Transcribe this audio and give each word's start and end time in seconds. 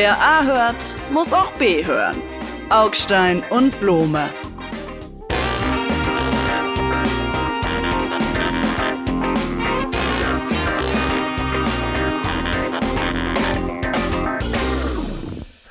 Wer 0.00 0.16
A 0.16 0.44
hört, 0.44 0.96
muss 1.12 1.32
auch 1.32 1.50
B 1.54 1.84
hören. 1.84 2.22
Augstein 2.70 3.42
und 3.50 3.80
Blome. 3.80 4.30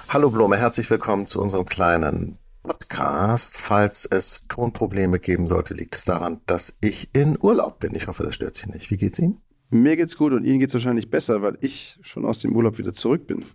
Hallo 0.09 0.30
Blome, 0.30 0.57
herzlich 0.57 0.89
willkommen 0.89 1.25
zu 1.27 1.39
unserem 1.39 1.66
kleinen 1.66 2.38
Podcast. 2.63 3.62
Falls 3.62 4.05
es 4.05 4.44
Tonprobleme 4.49 5.20
geben 5.20 5.48
sollte, 5.48 5.73
liegt 5.73 5.95
es 5.95 6.03
daran, 6.03 6.41
dass 6.48 6.75
ich 6.81 7.16
in 7.16 7.38
Urlaub 7.41 7.80
bin. 7.80 7.95
Ich 7.95 8.07
hoffe, 8.07 8.23
das 8.23 8.35
stört 8.35 8.55
Sie 8.55 8.70
nicht. 8.70 8.91
Wie 8.91 8.98
geht's 8.98 9.20
Ihnen? 9.20 9.41
Mir 9.70 9.97
geht's 9.97 10.18
gut 10.18 10.34
und 10.34 10.45
Ihnen 10.45 10.59
geht's 10.59 10.73
wahrscheinlich 10.73 11.09
besser, 11.09 11.41
weil 11.41 11.57
ich 11.61 11.99
schon 12.02 12.26
aus 12.26 12.39
dem 12.39 12.55
Urlaub 12.55 12.77
wieder 12.77 12.94
zurück 12.94 13.27
bin. 13.27 13.45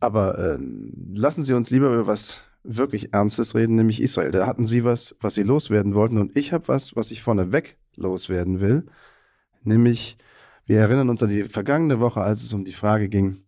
Aber 0.00 0.38
äh, 0.38 0.58
lassen 1.14 1.44
Sie 1.44 1.54
uns 1.54 1.70
lieber 1.70 1.92
über 1.92 2.06
was 2.06 2.40
wirklich 2.62 3.12
Ernstes 3.12 3.54
reden, 3.54 3.74
nämlich 3.74 4.00
Israel. 4.00 4.30
Da 4.30 4.46
hatten 4.46 4.64
Sie 4.64 4.84
was, 4.84 5.14
was 5.20 5.34
Sie 5.34 5.42
loswerden 5.42 5.94
wollten 5.94 6.18
und 6.18 6.36
ich 6.36 6.52
habe 6.52 6.68
was, 6.68 6.96
was 6.96 7.10
ich 7.10 7.22
vorneweg 7.22 7.76
loswerden 7.96 8.60
will. 8.60 8.86
Nämlich, 9.62 10.18
wir 10.66 10.80
erinnern 10.80 11.10
uns 11.10 11.22
an 11.22 11.30
die 11.30 11.44
vergangene 11.44 12.00
Woche, 12.00 12.20
als 12.20 12.42
es 12.42 12.52
um 12.52 12.64
die 12.64 12.72
Frage 12.72 13.08
ging, 13.08 13.42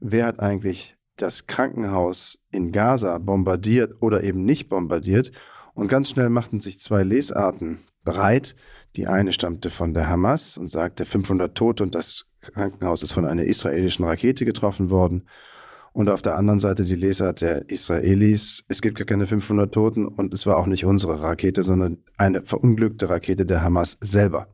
wer 0.00 0.26
hat 0.26 0.40
eigentlich 0.40 0.96
das 1.16 1.46
Krankenhaus 1.46 2.38
in 2.50 2.72
Gaza 2.72 3.18
bombardiert 3.18 3.94
oder 4.00 4.24
eben 4.24 4.44
nicht 4.44 4.68
bombardiert. 4.68 5.32
Und 5.74 5.88
ganz 5.88 6.10
schnell 6.10 6.28
machten 6.28 6.60
sich 6.60 6.78
zwei 6.78 7.02
Lesarten 7.02 7.80
bereit. 8.04 8.54
Die 8.96 9.06
eine 9.06 9.32
stammte 9.32 9.70
von 9.70 9.94
der 9.94 10.08
Hamas 10.08 10.58
und 10.58 10.68
sagte 10.68 11.04
500 11.04 11.54
Tote 11.56 11.82
und 11.82 11.94
das 11.94 12.26
Krankenhaus 12.40 13.02
ist 13.02 13.12
von 13.12 13.24
einer 13.24 13.44
israelischen 13.44 14.04
Rakete 14.04 14.44
getroffen 14.44 14.90
worden. 14.90 15.26
Und 15.92 16.08
auf 16.08 16.22
der 16.22 16.36
anderen 16.36 16.58
Seite 16.58 16.84
die 16.84 16.94
Lesart 16.94 17.42
der 17.42 17.68
Israelis, 17.68 18.64
es 18.68 18.80
gibt 18.80 18.96
gar 18.98 19.06
keine 19.06 19.26
500 19.26 19.72
Toten 19.72 20.06
und 20.06 20.32
es 20.32 20.46
war 20.46 20.56
auch 20.56 20.66
nicht 20.66 20.84
unsere 20.84 21.22
Rakete, 21.22 21.64
sondern 21.64 21.98
eine 22.16 22.42
verunglückte 22.42 23.08
Rakete 23.08 23.44
der 23.44 23.62
Hamas 23.62 23.98
selber. 24.00 24.48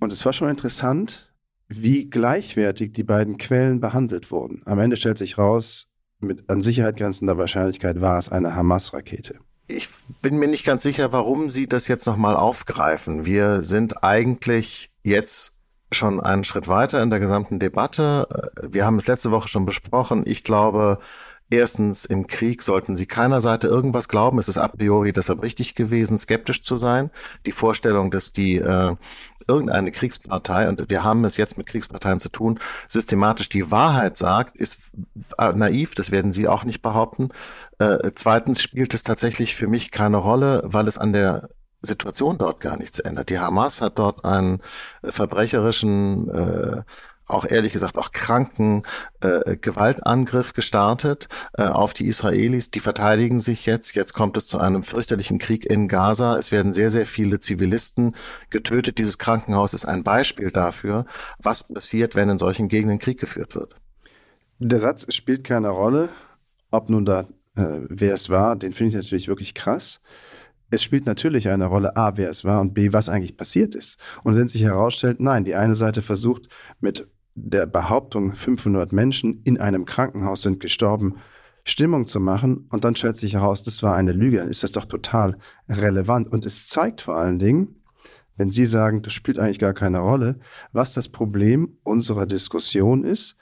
Und 0.00 0.12
es 0.12 0.24
war 0.24 0.32
schon 0.32 0.48
interessant, 0.48 1.32
wie 1.68 2.08
gleichwertig 2.08 2.92
die 2.92 3.04
beiden 3.04 3.38
Quellen 3.38 3.80
behandelt 3.80 4.30
wurden. 4.30 4.62
Am 4.64 4.78
Ende 4.78 4.96
stellt 4.96 5.18
sich 5.18 5.36
raus, 5.36 5.90
mit 6.18 6.48
an 6.48 6.62
Sicherheit 6.62 6.96
grenzender 6.96 7.36
Wahrscheinlichkeit 7.36 8.00
war 8.00 8.18
es 8.18 8.30
eine 8.30 8.54
Hamas-Rakete. 8.54 9.38
Ich 9.68 9.88
bin 10.22 10.38
mir 10.38 10.48
nicht 10.48 10.64
ganz 10.64 10.82
sicher, 10.82 11.12
warum 11.12 11.50
Sie 11.50 11.66
das 11.66 11.88
jetzt 11.88 12.06
nochmal 12.06 12.36
aufgreifen. 12.36 13.26
Wir 13.26 13.62
sind 13.62 14.04
eigentlich 14.04 14.92
jetzt 15.02 15.52
schon 15.92 16.20
einen 16.20 16.44
Schritt 16.44 16.68
weiter 16.68 17.02
in 17.02 17.10
der 17.10 17.20
gesamten 17.20 17.58
Debatte. 17.58 18.28
Wir 18.62 18.84
haben 18.84 18.96
es 18.96 19.06
letzte 19.06 19.30
Woche 19.30 19.48
schon 19.48 19.66
besprochen. 19.66 20.24
Ich 20.26 20.42
glaube, 20.42 20.98
Erstens, 21.48 22.04
im 22.04 22.26
Krieg 22.26 22.62
sollten 22.62 22.96
sie 22.96 23.06
keiner 23.06 23.40
Seite 23.40 23.68
irgendwas 23.68 24.08
glauben. 24.08 24.38
Es 24.38 24.48
ist 24.48 24.58
a 24.58 24.66
priori 24.66 25.12
deshalb 25.12 25.42
richtig 25.42 25.76
gewesen, 25.76 26.18
skeptisch 26.18 26.62
zu 26.62 26.76
sein. 26.76 27.10
Die 27.46 27.52
Vorstellung, 27.52 28.10
dass 28.10 28.32
die 28.32 28.56
äh, 28.56 28.96
irgendeine 29.46 29.92
Kriegspartei, 29.92 30.68
und 30.68 30.90
wir 30.90 31.04
haben 31.04 31.24
es 31.24 31.36
jetzt 31.36 31.56
mit 31.56 31.68
Kriegsparteien 31.68 32.18
zu 32.18 32.30
tun, 32.30 32.58
systematisch 32.88 33.48
die 33.48 33.70
Wahrheit 33.70 34.16
sagt, 34.16 34.56
ist 34.56 34.90
naiv, 35.38 35.94
das 35.94 36.10
werden 36.10 36.32
Sie 36.32 36.48
auch 36.48 36.64
nicht 36.64 36.82
behaupten. 36.82 37.28
Äh, 37.78 38.10
zweitens 38.16 38.60
spielt 38.60 38.92
es 38.92 39.04
tatsächlich 39.04 39.54
für 39.54 39.68
mich 39.68 39.92
keine 39.92 40.16
Rolle, 40.16 40.62
weil 40.64 40.88
es 40.88 40.98
an 40.98 41.12
der 41.12 41.48
Situation 41.82 42.38
dort 42.38 42.60
gar 42.60 42.76
nichts 42.76 42.98
ändert. 42.98 43.30
Die 43.30 43.38
Hamas 43.38 43.80
hat 43.80 43.98
dort 43.98 44.24
einen 44.24 44.60
verbrecherischen 45.04 46.28
äh, 46.28 46.82
auch 47.26 47.44
ehrlich 47.44 47.72
gesagt 47.72 47.98
auch 47.98 48.12
kranken 48.12 48.82
äh, 49.20 49.56
Gewaltangriff 49.56 50.52
gestartet 50.52 51.28
äh, 51.54 51.64
auf 51.64 51.92
die 51.92 52.06
Israelis. 52.06 52.70
Die 52.70 52.80
verteidigen 52.80 53.40
sich 53.40 53.66
jetzt. 53.66 53.94
Jetzt 53.94 54.12
kommt 54.12 54.36
es 54.36 54.46
zu 54.46 54.58
einem 54.58 54.82
fürchterlichen 54.82 55.38
Krieg 55.38 55.64
in 55.64 55.88
Gaza. 55.88 56.38
Es 56.38 56.52
werden 56.52 56.72
sehr, 56.72 56.90
sehr 56.90 57.06
viele 57.06 57.38
Zivilisten 57.38 58.14
getötet. 58.50 58.98
Dieses 58.98 59.18
Krankenhaus 59.18 59.74
ist 59.74 59.86
ein 59.86 60.04
Beispiel 60.04 60.50
dafür, 60.50 61.06
was 61.38 61.66
passiert, 61.66 62.14
wenn 62.14 62.30
in 62.30 62.38
solchen 62.38 62.68
Gegenden 62.68 62.98
Krieg 62.98 63.18
geführt 63.18 63.54
wird. 63.54 63.74
Der 64.58 64.78
Satz 64.78 65.12
spielt 65.12 65.44
keine 65.44 65.70
Rolle, 65.70 66.08
ob 66.70 66.88
nun 66.88 67.04
da 67.04 67.26
äh, 67.56 67.80
wer 67.88 68.14
es 68.14 68.30
war, 68.30 68.56
den 68.56 68.72
finde 68.72 68.90
ich 68.90 68.96
natürlich 68.96 69.28
wirklich 69.28 69.54
krass 69.54 70.00
es 70.70 70.82
spielt 70.82 71.06
natürlich 71.06 71.48
eine 71.48 71.66
Rolle, 71.66 71.96
A, 71.96 72.16
wer 72.16 72.28
es 72.28 72.44
war 72.44 72.60
und 72.60 72.74
B, 72.74 72.92
was 72.92 73.08
eigentlich 73.08 73.36
passiert 73.36 73.74
ist. 73.74 73.98
Und 74.24 74.36
wenn 74.36 74.48
sich 74.48 74.62
herausstellt, 74.62 75.20
nein, 75.20 75.44
die 75.44 75.54
eine 75.54 75.76
Seite 75.76 76.02
versucht 76.02 76.48
mit 76.80 77.06
der 77.36 77.66
Behauptung, 77.66 78.34
500 78.34 78.92
Menschen 78.92 79.42
in 79.44 79.60
einem 79.60 79.84
Krankenhaus 79.84 80.42
sind 80.42 80.58
gestorben, 80.58 81.16
Stimmung 81.64 82.06
zu 82.06 82.18
machen 82.18 82.66
und 82.70 82.84
dann 82.84 82.96
stellt 82.96 83.16
sich 83.16 83.34
heraus, 83.34 83.62
das 83.62 83.82
war 83.82 83.94
eine 83.94 84.12
Lüge, 84.12 84.38
dann 84.38 84.48
ist 84.48 84.62
das 84.62 84.72
doch 84.72 84.86
total 84.86 85.36
relevant. 85.68 86.32
Und 86.32 86.46
es 86.46 86.68
zeigt 86.68 87.02
vor 87.02 87.16
allen 87.16 87.38
Dingen, 87.38 87.82
wenn 88.36 88.50
Sie 88.50 88.64
sagen, 88.64 89.02
das 89.02 89.12
spielt 89.12 89.38
eigentlich 89.38 89.58
gar 89.58 89.74
keine 89.74 89.98
Rolle, 89.98 90.38
was 90.72 90.94
das 90.94 91.08
Problem 91.08 91.76
unserer 91.82 92.26
Diskussion 92.26 93.04
ist 93.04 93.36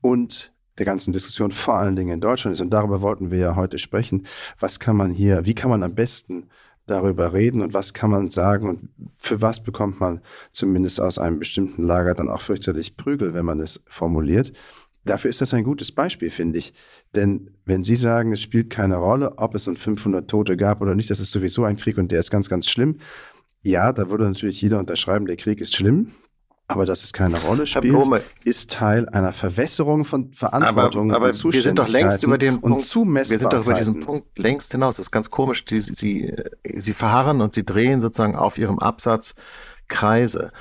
und 0.00 0.52
der 0.78 0.86
ganzen 0.86 1.12
Diskussion 1.12 1.52
vor 1.52 1.78
allen 1.78 1.96
Dingen 1.96 2.14
in 2.14 2.20
Deutschland 2.20 2.54
ist. 2.54 2.60
Und 2.60 2.70
darüber 2.70 3.00
wollten 3.00 3.30
wir 3.30 3.38
ja 3.38 3.56
heute 3.56 3.78
sprechen. 3.78 4.26
Was 4.58 4.80
kann 4.80 4.96
man 4.96 5.10
hier, 5.10 5.44
wie 5.44 5.54
kann 5.54 5.70
man 5.70 5.82
am 5.82 5.94
besten 5.94 6.48
darüber 6.86 7.32
reden 7.32 7.62
und 7.62 7.74
was 7.74 7.94
kann 7.94 8.10
man 8.10 8.28
sagen 8.28 8.68
und 8.68 8.88
für 9.16 9.40
was 9.40 9.62
bekommt 9.62 10.00
man 10.00 10.20
zumindest 10.50 11.00
aus 11.00 11.18
einem 11.18 11.38
bestimmten 11.38 11.84
Lager 11.84 12.14
dann 12.14 12.28
auch 12.28 12.40
fürchterlich 12.40 12.96
Prügel, 12.96 13.34
wenn 13.34 13.44
man 13.44 13.60
es 13.60 13.82
formuliert. 13.86 14.52
Dafür 15.04 15.30
ist 15.30 15.40
das 15.40 15.54
ein 15.54 15.64
gutes 15.64 15.92
Beispiel, 15.92 16.30
finde 16.30 16.58
ich. 16.58 16.74
Denn 17.14 17.50
wenn 17.64 17.82
Sie 17.82 17.96
sagen, 17.96 18.32
es 18.32 18.40
spielt 18.40 18.70
keine 18.70 18.96
Rolle, 18.96 19.38
ob 19.38 19.54
es 19.54 19.66
nun 19.66 19.76
500 19.76 20.28
Tote 20.28 20.56
gab 20.56 20.80
oder 20.80 20.94
nicht, 20.94 21.10
das 21.10 21.20
ist 21.20 21.32
sowieso 21.32 21.64
ein 21.64 21.76
Krieg 21.76 21.98
und 21.98 22.12
der 22.12 22.20
ist 22.20 22.30
ganz, 22.30 22.48
ganz 22.48 22.68
schlimm. 22.68 22.98
Ja, 23.64 23.92
da 23.92 24.10
würde 24.10 24.24
natürlich 24.24 24.60
jeder 24.60 24.78
unterschreiben, 24.78 25.26
der 25.26 25.36
Krieg 25.36 25.60
ist 25.60 25.74
schlimm 25.74 26.12
aber 26.68 26.86
dass 26.86 27.04
es 27.04 27.12
keine 27.12 27.40
Rolle 27.42 27.66
spielt, 27.66 28.24
ist 28.44 28.70
Teil 28.70 29.08
einer 29.10 29.32
Verwässerung 29.32 30.04
von 30.04 30.32
Verantwortung 30.32 31.10
aber, 31.12 31.28
aber 31.28 31.44
und 31.44 31.52
wir 31.52 31.62
sind 31.62 31.78
doch 31.78 31.88
längst 31.88 32.22
über 32.22 32.38
den 32.38 32.60
Punkt, 32.60 32.94
wir 32.94 33.24
sind 33.24 33.52
doch 33.52 33.64
über 33.64 33.74
diesen 33.74 34.00
Punkt 34.00 34.38
längst 34.38 34.72
hinaus. 34.72 34.96
Das 34.96 35.06
ist 35.06 35.10
ganz 35.10 35.30
komisch. 35.30 35.64
Die, 35.64 35.80
sie, 35.80 36.34
sie 36.64 36.92
verharren 36.92 37.40
und 37.40 37.52
sie 37.52 37.64
drehen 37.64 38.00
sozusagen 38.00 38.36
auf 38.36 38.58
ihrem 38.58 38.78
Absatz 38.78 39.34
Kreise. 39.88 40.52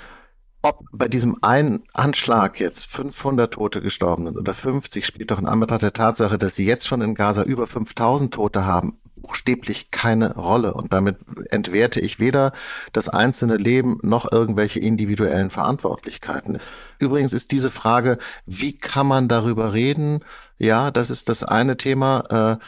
Ob 0.64 0.84
bei 0.92 1.08
diesem 1.08 1.38
einen 1.42 1.84
Anschlag 1.94 2.60
jetzt 2.60 2.86
500 2.86 3.54
Tote 3.54 3.82
gestorben 3.82 4.26
sind 4.26 4.38
oder 4.38 4.54
50, 4.54 5.06
spielt 5.06 5.32
doch 5.32 5.40
in 5.40 5.48
Anbetracht 5.48 5.82
der 5.82 5.94
Tatsache, 5.94 6.38
dass 6.38 6.54
sie 6.54 6.66
jetzt 6.66 6.86
schon 6.86 7.02
in 7.02 7.16
Gaza 7.16 7.42
über 7.44 7.66
5000 7.66 8.32
Tote 8.32 8.64
haben, 8.66 9.00
buchstäblich 9.22 9.92
keine 9.92 10.36
Rolle. 10.36 10.74
Und 10.74 10.94
damit 10.94 11.18
entwerte 11.50 12.00
ich 12.00 12.20
weder 12.20 12.54
das 12.94 13.10
einzelne 13.10 13.58
Leben 13.58 14.00
noch 14.02 14.32
irgendwelche 14.32 14.80
individuellen 14.80 15.50
Verantwortlichkeiten. 15.50 16.60
Übrigens 17.00 17.34
ist 17.34 17.52
diese 17.52 17.70
Frage, 17.70 18.18
wie 18.46 18.78
kann 18.78 19.08
man 19.08 19.28
darüber 19.28 19.74
reden? 19.74 20.24
Ja, 20.58 20.92
das 20.92 21.10
ist 21.10 21.30
das 21.30 21.44
eine 21.44 21.78
Thema. 21.78 22.60
Äh, 22.60 22.66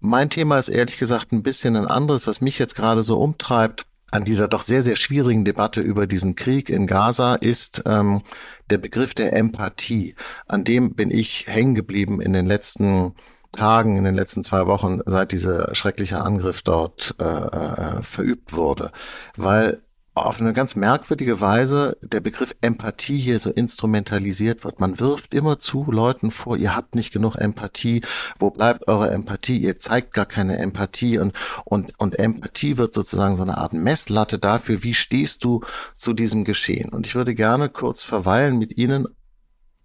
mein 0.00 0.30
Thema 0.30 0.58
ist 0.58 0.68
ehrlich 0.68 0.98
gesagt 0.98 1.32
ein 1.32 1.42
bisschen 1.42 1.76
ein 1.76 1.86
anderes, 1.86 2.26
was 2.26 2.40
mich 2.40 2.58
jetzt 2.58 2.76
gerade 2.76 3.02
so 3.02 3.18
umtreibt 3.18 3.86
an 4.10 4.24
dieser 4.24 4.48
doch 4.48 4.62
sehr, 4.62 4.82
sehr 4.82 4.96
schwierigen 4.96 5.44
Debatte 5.44 5.80
über 5.80 6.06
diesen 6.06 6.36
Krieg 6.36 6.68
in 6.68 6.86
Gaza 6.86 7.34
ist 7.34 7.82
ähm, 7.86 8.22
der 8.70 8.78
Begriff 8.78 9.14
der 9.14 9.32
Empathie. 9.32 10.14
An 10.46 10.64
dem 10.64 10.94
bin 10.94 11.10
ich 11.10 11.46
hängen 11.48 11.74
geblieben 11.74 12.20
in 12.20 12.32
den 12.32 12.46
letzten 12.46 13.14
Tagen, 13.56 13.96
in 13.96 14.04
den 14.04 14.14
letzten 14.14 14.44
zwei 14.44 14.66
Wochen, 14.66 15.00
seit 15.06 15.32
dieser 15.32 15.74
schreckliche 15.74 16.20
Angriff 16.22 16.62
dort 16.62 17.14
äh, 17.18 17.24
äh, 17.24 18.02
verübt 18.02 18.52
wurde. 18.52 18.92
Weil 19.36 19.82
auf 20.16 20.40
eine 20.40 20.54
ganz 20.54 20.76
merkwürdige 20.76 21.42
Weise 21.42 21.98
der 22.00 22.20
Begriff 22.20 22.56
Empathie 22.62 23.18
hier 23.18 23.38
so 23.38 23.50
instrumentalisiert 23.50 24.64
wird. 24.64 24.80
Man 24.80 24.98
wirft 24.98 25.34
immer 25.34 25.58
zu 25.58 25.84
Leuten 25.90 26.30
vor, 26.30 26.56
ihr 26.56 26.74
habt 26.74 26.94
nicht 26.94 27.12
genug 27.12 27.36
Empathie, 27.36 28.00
wo 28.38 28.50
bleibt 28.50 28.88
eure 28.88 29.10
Empathie, 29.10 29.58
ihr 29.58 29.78
zeigt 29.78 30.14
gar 30.14 30.24
keine 30.24 30.56
Empathie 30.56 31.18
und, 31.18 31.34
und, 31.66 31.92
und 31.98 32.18
Empathie 32.18 32.78
wird 32.78 32.94
sozusagen 32.94 33.36
so 33.36 33.42
eine 33.42 33.58
Art 33.58 33.74
Messlatte 33.74 34.38
dafür, 34.38 34.82
wie 34.82 34.94
stehst 34.94 35.44
du 35.44 35.60
zu 35.96 36.14
diesem 36.14 36.44
Geschehen. 36.44 36.94
Und 36.94 37.04
ich 37.04 37.14
würde 37.14 37.34
gerne 37.34 37.68
kurz 37.68 38.02
verweilen 38.02 38.58
mit 38.58 38.78
Ihnen 38.78 39.06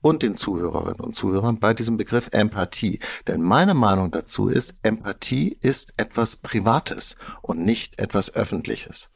und 0.01 0.23
den 0.23 0.35
Zuhörerinnen 0.35 0.99
und 0.99 1.15
Zuhörern 1.15 1.59
bei 1.59 1.73
diesem 1.73 1.97
Begriff 1.97 2.29
Empathie. 2.31 2.99
Denn 3.27 3.41
meine 3.41 3.73
Meinung 3.73 4.11
dazu 4.11 4.47
ist, 4.47 4.75
Empathie 4.83 5.57
ist 5.61 5.93
etwas 5.97 6.35
Privates 6.35 7.15
und 7.41 7.59
nicht 7.59 8.01
etwas 8.01 8.33
Öffentliches. 8.33 9.09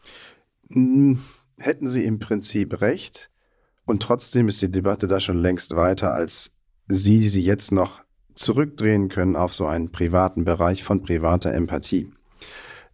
Hm, 0.69 1.19
hätten 1.57 1.87
Sie 1.87 2.03
im 2.03 2.19
Prinzip 2.19 2.81
recht. 2.81 3.29
Und 3.85 4.01
trotzdem 4.01 4.47
ist 4.47 4.61
die 4.61 4.71
Debatte 4.71 5.07
da 5.07 5.19
schon 5.19 5.37
längst 5.37 5.75
weiter, 5.75 6.13
als 6.13 6.51
Sie 6.87 7.29
sie 7.29 7.43
jetzt 7.43 7.71
noch 7.71 8.03
zurückdrehen 8.35 9.09
können 9.09 9.35
auf 9.35 9.53
so 9.53 9.65
einen 9.65 9.91
privaten 9.91 10.43
Bereich 10.43 10.83
von 10.83 11.01
privater 11.01 11.53
Empathie. 11.53 12.11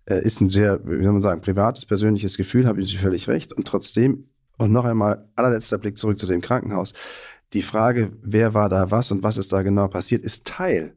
Äh, 0.05 0.23
ist 0.23 0.39
ein 0.41 0.49
sehr, 0.49 0.79
wie 0.85 1.03
soll 1.03 1.13
man 1.13 1.21
sagen, 1.21 1.41
privates, 1.41 1.85
persönliches 1.85 2.37
Gefühl, 2.37 2.67
habe 2.67 2.81
ich 2.81 2.97
völlig 2.99 3.27
recht. 3.27 3.51
Und 3.51 3.67
trotzdem, 3.67 4.29
und 4.57 4.71
noch 4.71 4.85
einmal 4.85 5.27
allerletzter 5.35 5.77
Blick 5.77 5.97
zurück 5.97 6.19
zu 6.19 6.27
dem 6.27 6.41
Krankenhaus 6.41 6.93
Die 7.53 7.61
Frage, 7.61 8.13
wer 8.21 8.53
war 8.53 8.69
da 8.69 8.91
was 8.91 9.11
und 9.11 9.23
was 9.23 9.37
ist 9.37 9.51
da 9.51 9.61
genau 9.61 9.87
passiert, 9.87 10.23
ist 10.23 10.45
Teil 10.45 10.95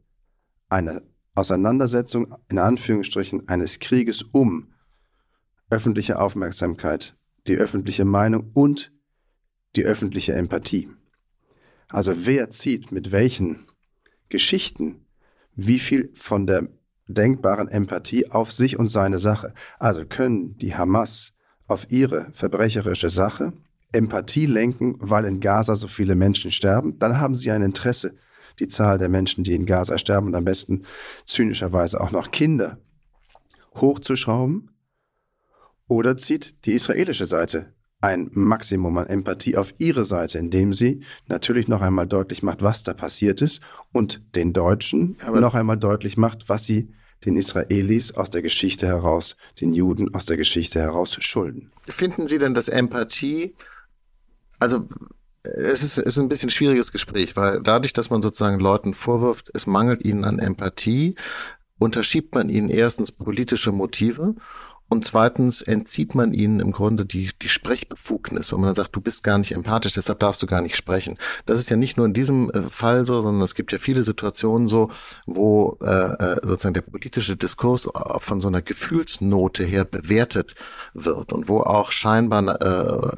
einer 0.68 1.02
Auseinandersetzung, 1.34 2.34
in 2.48 2.58
Anführungsstrichen, 2.58 3.48
eines 3.48 3.80
Krieges 3.80 4.22
um 4.22 4.72
öffentliche 5.68 6.20
Aufmerksamkeit, 6.20 7.16
die 7.48 7.56
öffentliche 7.56 8.04
Meinung 8.04 8.50
und 8.54 8.92
die 9.74 9.84
öffentliche 9.84 10.34
Empathie. 10.34 10.88
Also 11.88 12.26
wer 12.26 12.50
zieht 12.50 12.92
mit 12.92 13.10
welchen 13.10 13.66
Geschichten 14.28 15.06
wie 15.56 15.78
viel 15.78 16.10
von 16.14 16.46
der 16.46 16.68
denkbaren 17.06 17.68
Empathie 17.68 18.30
auf 18.30 18.50
sich 18.52 18.78
und 18.78 18.88
seine 18.88 19.18
Sache. 19.18 19.54
Also 19.78 20.04
können 20.06 20.56
die 20.58 20.74
Hamas 20.74 21.34
auf 21.66 21.90
ihre 21.90 22.30
verbrecherische 22.32 23.10
Sache 23.10 23.52
Empathie 23.94 24.46
lenken, 24.46 24.96
weil 24.98 25.24
in 25.24 25.40
Gaza 25.40 25.76
so 25.76 25.88
viele 25.88 26.14
Menschen 26.14 26.50
sterben, 26.50 26.98
dann 26.98 27.20
haben 27.20 27.34
sie 27.34 27.50
ein 27.50 27.62
Interesse, 27.62 28.16
die 28.58 28.68
Zahl 28.68 28.98
der 28.98 29.08
Menschen, 29.08 29.44
die 29.44 29.54
in 29.54 29.66
Gaza 29.66 29.98
sterben 29.98 30.28
und 30.28 30.34
am 30.34 30.44
besten 30.44 30.84
zynischerweise 31.24 32.00
auch 32.00 32.10
noch 32.10 32.30
Kinder 32.30 32.78
hochzuschrauben. 33.76 34.70
Oder 35.88 36.16
zieht 36.16 36.64
die 36.64 36.72
israelische 36.72 37.26
Seite 37.26 37.74
ein 38.00 38.30
Maximum 38.32 38.98
an 38.98 39.06
Empathie 39.06 39.56
auf 39.56 39.74
ihre 39.78 40.04
Seite, 40.04 40.38
indem 40.38 40.74
sie 40.74 41.02
natürlich 41.26 41.68
noch 41.68 41.80
einmal 41.80 42.06
deutlich 42.06 42.42
macht, 42.42 42.62
was 42.62 42.82
da 42.82 42.92
passiert 42.92 43.40
ist 43.40 43.62
und 43.92 44.22
den 44.34 44.52
Deutschen 44.52 45.16
Aber 45.24 45.40
noch 45.40 45.54
einmal 45.54 45.78
deutlich 45.78 46.16
macht, 46.16 46.48
was 46.48 46.64
sie 46.64 46.90
den 47.24 47.36
Israelis 47.36 48.12
aus 48.12 48.28
der 48.28 48.42
Geschichte 48.42 48.86
heraus, 48.86 49.36
den 49.60 49.72
Juden 49.72 50.14
aus 50.14 50.26
der 50.26 50.36
Geschichte 50.36 50.80
heraus 50.80 51.16
schulden. 51.20 51.70
Finden 51.86 52.26
Sie 52.26 52.36
denn, 52.36 52.52
dass 52.52 52.68
Empathie, 52.68 53.54
also 54.58 54.86
es 55.42 55.82
ist, 55.82 55.98
ist 55.98 56.18
ein 56.18 56.28
bisschen 56.28 56.50
schwieriges 56.50 56.90
Gespräch, 56.90 57.36
weil 57.36 57.60
dadurch, 57.62 57.92
dass 57.92 58.10
man 58.10 58.22
sozusagen 58.22 58.60
Leuten 58.60 58.94
vorwirft, 58.94 59.50
es 59.52 59.66
mangelt 59.66 60.04
ihnen 60.04 60.24
an 60.24 60.38
Empathie, 60.38 61.16
unterschiebt 61.78 62.34
man 62.34 62.48
ihnen 62.48 62.70
erstens 62.70 63.12
politische 63.12 63.72
Motive 63.72 64.36
und 64.88 65.04
zweitens 65.04 65.60
entzieht 65.62 66.14
man 66.14 66.34
ihnen 66.34 66.60
im 66.60 66.70
Grunde 66.70 67.04
die, 67.04 67.30
die 67.40 67.48
Sprechbefugnis, 67.48 68.52
wenn 68.52 68.60
man 68.60 68.68
dann 68.68 68.74
sagt, 68.74 68.94
du 68.94 69.00
bist 69.00 69.24
gar 69.24 69.38
nicht 69.38 69.52
empathisch, 69.52 69.94
deshalb 69.94 70.20
darfst 70.20 70.42
du 70.42 70.46
gar 70.46 70.60
nicht 70.60 70.76
sprechen. 70.76 71.18
Das 71.46 71.58
ist 71.58 71.70
ja 71.70 71.76
nicht 71.76 71.96
nur 71.96 72.06
in 72.06 72.12
diesem 72.12 72.50
äh, 72.50 72.62
Fall 72.62 73.04
so, 73.04 73.20
sondern 73.20 73.42
es 73.42 73.54
gibt 73.54 73.72
ja 73.72 73.78
viele 73.78 74.04
Situationen 74.04 74.66
so, 74.66 74.90
wo 75.26 75.78
äh, 75.82 75.86
äh 75.86 76.36
sozusagen 76.42 76.74
der 76.74 76.82
politische 76.82 77.36
Diskurs 77.36 77.88
von 78.18 78.40
so 78.40 78.48
einer 78.48 78.62
Gefühlsnote 78.62 79.64
her 79.64 79.84
bewertet 79.84 80.54
wird 80.92 81.32
und 81.32 81.48
wo 81.48 81.60
auch 81.60 81.90
scheinbar 81.90 82.60
äh, 82.60 83.16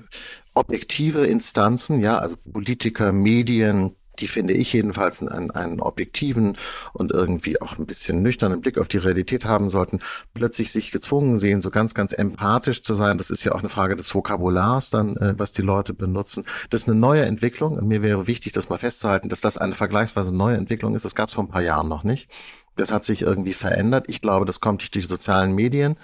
objektive 0.57 1.27
Instanzen, 1.27 2.01
ja, 2.01 2.19
also 2.19 2.37
Politiker, 2.53 3.13
Medien, 3.13 3.95
die 4.19 4.27
finde 4.27 4.55
ich 4.55 4.73
jedenfalls 4.73 5.23
einen, 5.23 5.51
einen 5.51 5.81
objektiven 5.81 6.57
und 6.93 7.13
irgendwie 7.13 7.61
auch 7.61 7.79
ein 7.79 7.87
bisschen 7.87 8.23
nüchternen 8.23 8.61
Blick 8.61 8.79
auf 8.79 8.89
die 8.89 8.97
Realität 8.97 9.45
haben 9.45 9.71
sollten, 9.71 10.01
plötzlich 10.35 10.73
sich 10.73 10.91
gezwungen 10.91 11.39
sehen, 11.39 11.61
so 11.61 11.71
ganz, 11.71 11.95
ganz 11.95 12.13
empathisch 12.13 12.83
zu 12.83 12.95
sein. 12.95 13.19
Das 13.19 13.31
ist 13.31 13.45
ja 13.45 13.53
auch 13.53 13.61
eine 13.61 13.69
Frage 13.69 13.97
des 13.97 14.15
Vokabulars 14.15 14.91
dann, 14.91 15.17
äh, 15.17 15.35
was 15.37 15.53
die 15.53 15.63
Leute 15.63 15.93
benutzen. 15.93 16.45
Das 16.71 16.83
ist 16.83 16.89
eine 16.89 16.99
neue 16.99 17.25
Entwicklung. 17.25 17.87
Mir 17.87 18.03
wäre 18.03 18.27
wichtig, 18.27 18.53
das 18.53 18.69
mal 18.69 18.79
festzuhalten, 18.79 19.29
dass 19.29 19.41
das 19.41 19.59
eine 19.59 19.75
vergleichsweise 19.75 20.35
neue 20.35 20.57
Entwicklung 20.57 20.95
ist. 20.95 21.05
Das 21.05 21.15
gab 21.15 21.29
es 21.29 21.35
vor 21.35 21.45
ein 21.45 21.51
paar 21.51 21.63
Jahren 21.63 21.89
noch 21.89 22.05
nicht. 22.05 22.31
Das 22.77 22.93
hat 22.93 23.05
sich 23.05 23.23
irgendwie 23.23 23.55
verändert. 23.55 24.05
Ich 24.09 24.21
glaube, 24.21 24.45
das 24.45 24.61
kommt 24.61 24.83
durch 24.83 24.91
die 24.91 25.01
sozialen 25.01 25.55
Medien, 25.55 25.97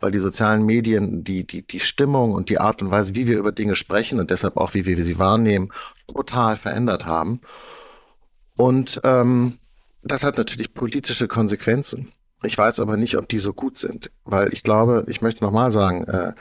weil 0.00 0.10
die 0.10 0.18
sozialen 0.18 0.64
Medien 0.64 1.22
die, 1.22 1.46
die, 1.46 1.66
die 1.66 1.80
Stimmung 1.80 2.32
und 2.32 2.48
die 2.48 2.58
Art 2.58 2.82
und 2.82 2.90
Weise, 2.90 3.14
wie 3.14 3.26
wir 3.26 3.38
über 3.38 3.52
Dinge 3.52 3.76
sprechen 3.76 4.18
und 4.18 4.30
deshalb 4.30 4.56
auch, 4.56 4.74
wie 4.74 4.86
wir 4.86 5.02
sie 5.04 5.18
wahrnehmen, 5.18 5.70
total 6.12 6.56
verändert 6.56 7.06
haben. 7.06 7.40
Und 8.56 9.00
ähm, 9.04 9.58
das 10.02 10.24
hat 10.24 10.38
natürlich 10.38 10.74
politische 10.74 11.28
Konsequenzen. 11.28 12.12
Ich 12.42 12.56
weiß 12.56 12.80
aber 12.80 12.96
nicht, 12.96 13.16
ob 13.18 13.28
die 13.28 13.38
so 13.38 13.52
gut 13.52 13.76
sind, 13.76 14.10
weil 14.24 14.52
ich 14.52 14.62
glaube, 14.62 15.04
ich 15.08 15.20
möchte 15.20 15.44
nochmal 15.44 15.70
sagen, 15.70 16.04
äh, 16.04 16.32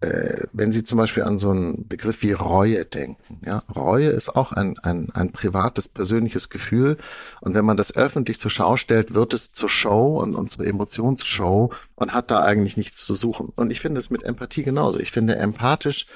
äh, 0.00 0.44
wenn 0.52 0.70
Sie 0.70 0.84
zum 0.84 0.98
Beispiel 0.98 1.24
an 1.24 1.38
so 1.38 1.50
einen 1.50 1.88
Begriff 1.88 2.22
wie 2.22 2.32
Reue 2.32 2.84
denken, 2.84 3.40
ja, 3.44 3.64
Reue 3.74 4.10
ist 4.10 4.28
auch 4.28 4.52
ein, 4.52 4.78
ein, 4.78 5.10
ein 5.12 5.32
privates, 5.32 5.88
persönliches 5.88 6.50
Gefühl. 6.50 6.98
Und 7.40 7.54
wenn 7.54 7.64
man 7.64 7.76
das 7.76 7.96
öffentlich 7.96 8.38
zur 8.38 8.50
Schau 8.50 8.76
stellt, 8.76 9.14
wird 9.14 9.34
es 9.34 9.50
zur 9.50 9.68
Show 9.68 10.20
und, 10.20 10.36
und 10.36 10.50
zur 10.50 10.66
Emotionsshow 10.66 11.72
und 11.96 12.12
hat 12.12 12.30
da 12.30 12.42
eigentlich 12.42 12.76
nichts 12.76 13.04
zu 13.04 13.16
suchen. 13.16 13.52
Und 13.56 13.72
ich 13.72 13.80
finde 13.80 13.98
es 13.98 14.08
mit 14.08 14.22
Empathie 14.22 14.62
genauso. 14.62 15.00
Ich 15.00 15.10
finde, 15.10 15.34
empathisch 15.36 16.06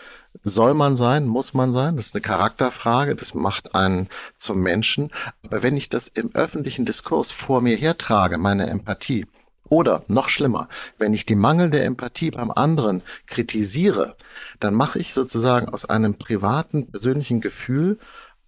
soll 0.44 0.74
man 0.74 0.94
sein, 0.94 1.26
muss 1.26 1.52
man 1.52 1.72
sein. 1.72 1.96
Das 1.96 2.06
ist 2.06 2.14
eine 2.14 2.22
Charakterfrage. 2.22 3.16
Das 3.16 3.34
macht 3.34 3.74
einen 3.74 4.08
zum 4.36 4.60
Menschen. 4.60 5.10
Aber 5.44 5.64
wenn 5.64 5.76
ich 5.76 5.88
das 5.88 6.06
im 6.06 6.32
öffentlichen 6.34 6.84
Diskurs 6.84 7.32
vor 7.32 7.60
mir 7.60 7.76
hertrage, 7.76 8.38
meine 8.38 8.70
Empathie, 8.70 9.26
oder 9.72 10.04
noch 10.06 10.28
schlimmer, 10.28 10.68
wenn 10.98 11.14
ich 11.14 11.24
die 11.24 11.34
mangelnde 11.34 11.80
Empathie 11.80 12.30
beim 12.30 12.50
anderen 12.50 13.00
kritisiere, 13.26 14.16
dann 14.60 14.74
mache 14.74 14.98
ich 14.98 15.14
sozusagen 15.14 15.70
aus 15.70 15.86
einem 15.86 16.16
privaten, 16.16 16.90
persönlichen 16.90 17.40
Gefühl 17.40 17.98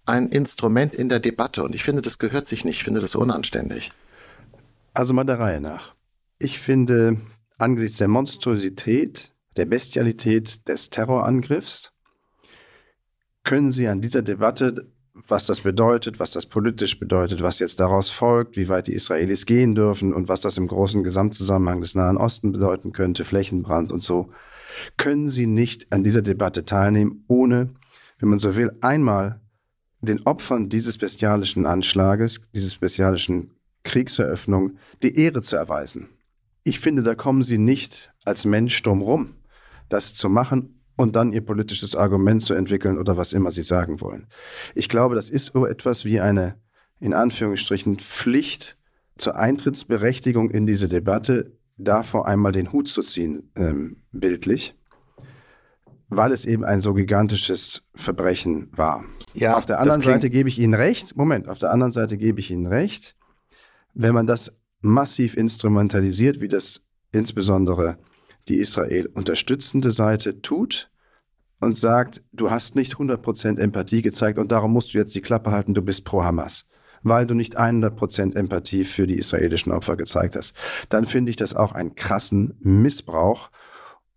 ein 0.05 0.29
Instrument 0.29 0.93
in 0.93 1.09
der 1.09 1.19
Debatte. 1.19 1.63
Und 1.63 1.73
ich 1.73 1.83
finde, 1.83 2.03
das 2.03 2.19
gehört 2.19 2.45
sich 2.45 2.63
nicht. 2.63 2.77
Ich 2.77 2.83
finde 2.83 3.01
das 3.01 3.15
unanständig. 3.15 3.91
Also 4.93 5.15
mal 5.15 5.23
der 5.23 5.39
Reihe 5.39 5.59
nach. 5.59 5.95
Ich 6.37 6.59
finde, 6.59 7.17
angesichts 7.57 7.97
der 7.97 8.07
Monstrosität, 8.07 9.33
der 9.57 9.65
Bestialität 9.65 10.67
des 10.67 10.91
Terrorangriffs, 10.91 11.91
können 13.43 13.71
Sie 13.71 13.87
an 13.87 13.99
dieser 13.99 14.21
Debatte 14.21 14.91
was 15.27 15.47
das 15.47 15.61
bedeutet, 15.61 16.19
was 16.19 16.31
das 16.31 16.45
politisch 16.45 16.99
bedeutet, 16.99 17.41
was 17.41 17.59
jetzt 17.59 17.79
daraus 17.79 18.09
folgt, 18.09 18.57
wie 18.57 18.69
weit 18.69 18.87
die 18.87 18.93
Israelis 18.93 19.45
gehen 19.45 19.75
dürfen 19.75 20.13
und 20.13 20.27
was 20.27 20.41
das 20.41 20.57
im 20.57 20.67
großen 20.67 21.03
Gesamtzusammenhang 21.03 21.81
des 21.81 21.95
Nahen 21.95 22.17
Osten 22.17 22.51
bedeuten 22.51 22.91
könnte, 22.91 23.25
Flächenbrand 23.25 23.91
und 23.91 24.01
so, 24.01 24.29
können 24.97 25.29
sie 25.29 25.47
nicht 25.47 25.91
an 25.91 26.03
dieser 26.03 26.21
Debatte 26.21 26.65
teilnehmen, 26.65 27.23
ohne, 27.27 27.69
wenn 28.19 28.29
man 28.29 28.39
so 28.39 28.55
will, 28.55 28.71
einmal 28.81 29.41
den 30.01 30.25
Opfern 30.25 30.69
dieses 30.69 30.97
bestialischen 30.97 31.65
Anschlages, 31.65 32.41
dieses 32.53 32.75
bestialischen 32.77 33.51
Kriegseröffnung, 33.83 34.77
die 35.01 35.15
Ehre 35.15 35.41
zu 35.41 35.55
erweisen. 35.55 36.09
Ich 36.63 36.79
finde, 36.79 37.03
da 37.03 37.15
kommen 37.15 37.43
sie 37.43 37.57
nicht 37.57 38.11
als 38.23 38.45
Mensch 38.45 38.81
drum 38.81 39.01
rum, 39.01 39.35
das 39.89 40.13
zu 40.15 40.29
machen, 40.29 40.74
und 40.95 41.15
dann 41.15 41.31
ihr 41.31 41.41
politisches 41.41 41.95
Argument 41.95 42.41
zu 42.41 42.53
entwickeln 42.53 42.97
oder 42.97 43.17
was 43.17 43.33
immer 43.33 43.51
sie 43.51 43.61
sagen 43.61 44.01
wollen. 44.01 44.27
Ich 44.73 44.89
glaube, 44.89 45.15
das 45.15 45.29
ist 45.29 45.51
so 45.53 45.65
etwas 45.65 46.05
wie 46.05 46.19
eine, 46.19 46.55
in 46.99 47.13
Anführungsstrichen, 47.13 47.99
Pflicht 47.99 48.77
zur 49.17 49.35
Eintrittsberechtigung 49.35 50.49
in 50.51 50.65
diese 50.65 50.87
Debatte, 50.87 51.53
davor 51.77 52.27
einmal 52.27 52.51
den 52.51 52.71
Hut 52.71 52.87
zu 52.87 53.01
ziehen, 53.01 53.51
ähm, 53.55 53.97
bildlich, 54.11 54.75
weil 56.07 56.31
es 56.31 56.45
eben 56.45 56.63
ein 56.63 56.81
so 56.81 56.93
gigantisches 56.93 57.83
Verbrechen 57.95 58.69
war. 58.75 59.03
Ja, 59.33 59.57
auf 59.57 59.65
der 59.65 59.79
anderen 59.79 60.01
Seite 60.01 60.29
gebe 60.29 60.47
ich 60.47 60.59
Ihnen 60.59 60.73
recht, 60.73 61.15
Moment, 61.17 61.49
auf 61.49 61.57
der 61.57 61.71
anderen 61.71 61.91
Seite 61.91 62.17
gebe 62.17 62.39
ich 62.39 62.51
Ihnen 62.51 62.67
recht, 62.67 63.15
wenn 63.93 64.13
man 64.13 64.27
das 64.27 64.55
massiv 64.81 65.35
instrumentalisiert, 65.35 66.39
wie 66.39 66.47
das 66.47 66.81
insbesondere 67.11 67.97
die 68.47 68.59
Israel 68.59 69.07
unterstützende 69.07 69.91
Seite 69.91 70.41
tut 70.41 70.89
und 71.65 71.75
sagt, 71.75 72.23
du 72.31 72.51
hast 72.51 72.75
nicht 72.75 72.93
100% 72.93 73.59
Empathie 73.59 74.01
gezeigt 74.01 74.39
und 74.39 74.51
darum 74.51 74.71
musst 74.71 74.93
du 74.93 74.97
jetzt 74.97 75.15
die 75.15 75.21
Klappe 75.21 75.51
halten, 75.51 75.73
du 75.73 75.81
bist 75.81 76.05
pro 76.05 76.23
Hamas, 76.23 76.67
weil 77.03 77.25
du 77.25 77.33
nicht 77.33 77.59
100% 77.59 78.35
Empathie 78.35 78.83
für 78.83 79.07
die 79.07 79.17
israelischen 79.17 79.71
Opfer 79.71 79.97
gezeigt 79.97 80.35
hast. 80.35 80.55
Dann 80.89 81.05
finde 81.05 81.31
ich 81.31 81.35
das 81.35 81.55
auch 81.55 81.73
einen 81.73 81.95
krassen 81.95 82.53
Missbrauch, 82.61 83.49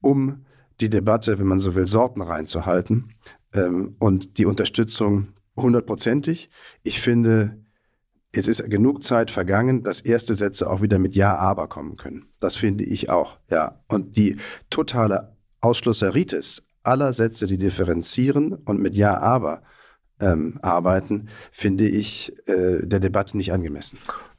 um 0.00 0.44
die 0.80 0.90
Debatte, 0.90 1.38
wenn 1.38 1.46
man 1.46 1.58
so 1.58 1.74
will, 1.74 1.86
Sorten 1.86 2.22
reinzuhalten 2.22 3.14
ähm, 3.52 3.96
und 3.98 4.38
die 4.38 4.46
Unterstützung 4.46 5.28
hundertprozentig. 5.56 6.50
Ich 6.84 7.00
finde, 7.00 7.58
Jetzt 8.34 8.46
ist 8.46 8.68
genug 8.68 9.02
Zeit 9.02 9.30
vergangen, 9.30 9.82
dass 9.82 10.02
erste 10.02 10.34
Sätze 10.34 10.68
auch 10.68 10.82
wieder 10.82 10.98
mit 10.98 11.14
Ja, 11.14 11.36
aber 11.38 11.66
kommen 11.66 11.96
können. 11.96 12.26
Das 12.40 12.56
finde 12.56 12.84
ich 12.84 13.08
auch, 13.08 13.38
ja. 13.50 13.82
Und 13.88 14.18
die 14.18 14.36
totale 14.68 15.34
Ausschlusseritis 15.62 16.67
aller 16.88 17.12
Sätze, 17.12 17.46
die 17.46 17.58
differenzieren 17.58 18.52
und 18.52 18.80
mit 18.80 18.96
Ja, 18.96 19.18
aber 19.18 19.62
ähm, 20.20 20.58
arbeiten, 20.62 21.28
finde 21.52 21.86
ich 21.86 22.32
äh, 22.48 22.84
der 22.84 23.00
Debatte 23.00 23.36
nicht 23.36 23.52
angemessen. 23.52 23.98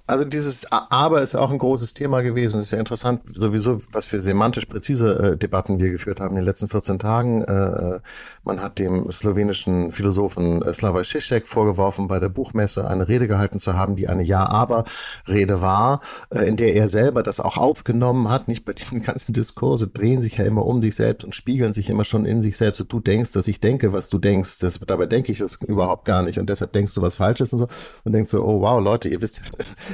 Also 0.10 0.26
dieses 0.26 0.66
Aber 0.72 1.22
ist 1.22 1.34
ja 1.34 1.40
auch 1.40 1.52
ein 1.52 1.60
großes 1.60 1.94
Thema 1.94 2.22
gewesen. 2.22 2.60
Es 2.60 2.68
ist 2.68 2.72
ja 2.72 2.80
interessant, 2.80 3.22
sowieso, 3.32 3.80
was 3.92 4.08
für 4.08 4.20
semantisch 4.20 4.66
präzise 4.66 5.34
äh, 5.34 5.38
Debatten 5.38 5.80
wir 5.80 5.92
geführt 5.92 6.20
haben 6.20 6.32
in 6.32 6.38
den 6.38 6.46
letzten 6.46 6.68
14 6.68 6.98
Tagen. 6.98 7.44
Äh, 7.44 7.54
äh, 7.54 8.00
man 8.44 8.60
hat 8.60 8.80
dem 8.80 9.10
slowenischen 9.12 9.92
Philosophen 9.92 10.64
äh, 10.64 10.74
Slavoj 10.74 11.04
Žižek 11.04 11.48
vorgeworfen, 11.48 12.08
bei 12.08 12.18
der 12.18 12.30
Buchmesse 12.30 12.88
eine 12.88 13.08
Rede 13.08 13.28
gehalten 13.28 13.60
zu 13.60 13.76
haben, 13.76 13.96
die 13.96 14.10
eine 14.10 14.24
Ja-Aber-Rede 14.24 15.62
war, 15.62 16.02
äh, 16.32 16.40
in 16.48 16.58
der 16.58 16.74
er 16.74 16.90
selber 16.90 17.22
das 17.22 17.40
auch 17.40 17.58
aufgenommen 17.58 18.30
hat. 18.30 18.48
Nicht 18.48 18.66
bei 18.66 18.74
diesen 18.74 19.04
ganzen 19.04 19.34
Diskurse 19.34 19.90
drehen 19.90 20.22
sich 20.22 20.38
ja 20.38 20.46
immer 20.46 20.66
um 20.66 20.82
sich 20.82 20.96
selbst 20.96 21.24
und 21.24 21.36
spiegeln 21.36 21.72
sich 21.72 21.88
immer 21.88 22.04
schon 22.04 22.26
in 22.26 22.42
sich 22.42 22.58
selbst. 22.58 22.82
Und 22.82 22.92
du 22.92 23.00
denkst, 23.00 23.34
dass 23.34 23.48
ich 23.48 23.60
denke, 23.60 23.94
was 23.94 24.10
du 24.10 24.18
denkst. 24.18 24.58
Das, 24.58 24.80
dabei 24.80 25.06
denke 25.06 25.32
ich 25.32 25.40
es 25.40 25.60
überhaupt 25.68 26.06
gar 26.06 26.24
nicht. 26.24 26.40
Und 26.40 26.50
deshalb 26.50 26.74
denkst 26.74 26.96
du 26.96 27.04
was 27.04 27.18
Falsches 27.18 27.54
und 27.54 27.60
so. 27.60 27.68
Und 28.06 28.14
denkst 28.14 28.32
so, 28.32 28.44
oh 28.44 28.62
wow, 28.62 28.84
Leute, 28.84 29.08
ihr 29.08 29.22
wisst 29.22 29.42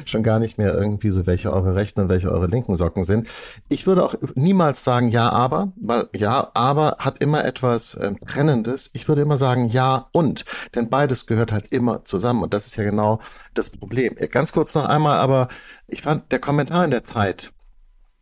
schon 0.09 0.23
gar 0.23 0.39
nicht 0.39 0.57
mehr 0.57 0.73
irgendwie 0.73 1.09
so, 1.11 1.25
welche 1.25 1.51
eure 1.51 1.75
rechten 1.75 2.01
und 2.01 2.09
welche 2.09 2.31
eure 2.31 2.47
linken 2.47 2.75
Socken 2.75 3.03
sind. 3.03 3.27
Ich 3.69 3.87
würde 3.87 4.03
auch 4.03 4.15
niemals 4.35 4.83
sagen 4.83 5.09
ja, 5.09 5.29
aber, 5.29 5.71
weil 5.75 6.07
ja, 6.15 6.51
aber 6.53 6.97
hat 6.99 7.21
immer 7.21 7.43
etwas 7.45 7.95
äh, 7.95 8.13
Trennendes. 8.25 8.89
Ich 8.93 9.07
würde 9.07 9.21
immer 9.21 9.37
sagen 9.37 9.67
ja 9.67 10.07
und, 10.11 10.45
denn 10.75 10.89
beides 10.89 11.27
gehört 11.27 11.51
halt 11.51 11.71
immer 11.71 12.03
zusammen 12.03 12.43
und 12.43 12.53
das 12.53 12.67
ist 12.67 12.75
ja 12.75 12.83
genau 12.83 13.19
das 13.53 13.69
Problem. 13.69 14.15
Ganz 14.31 14.51
kurz 14.51 14.75
noch 14.75 14.85
einmal, 14.85 15.17
aber 15.17 15.47
ich 15.87 16.01
fand 16.01 16.31
der 16.31 16.39
Kommentar 16.39 16.85
in 16.85 16.91
der 16.91 17.03
Zeit, 17.03 17.51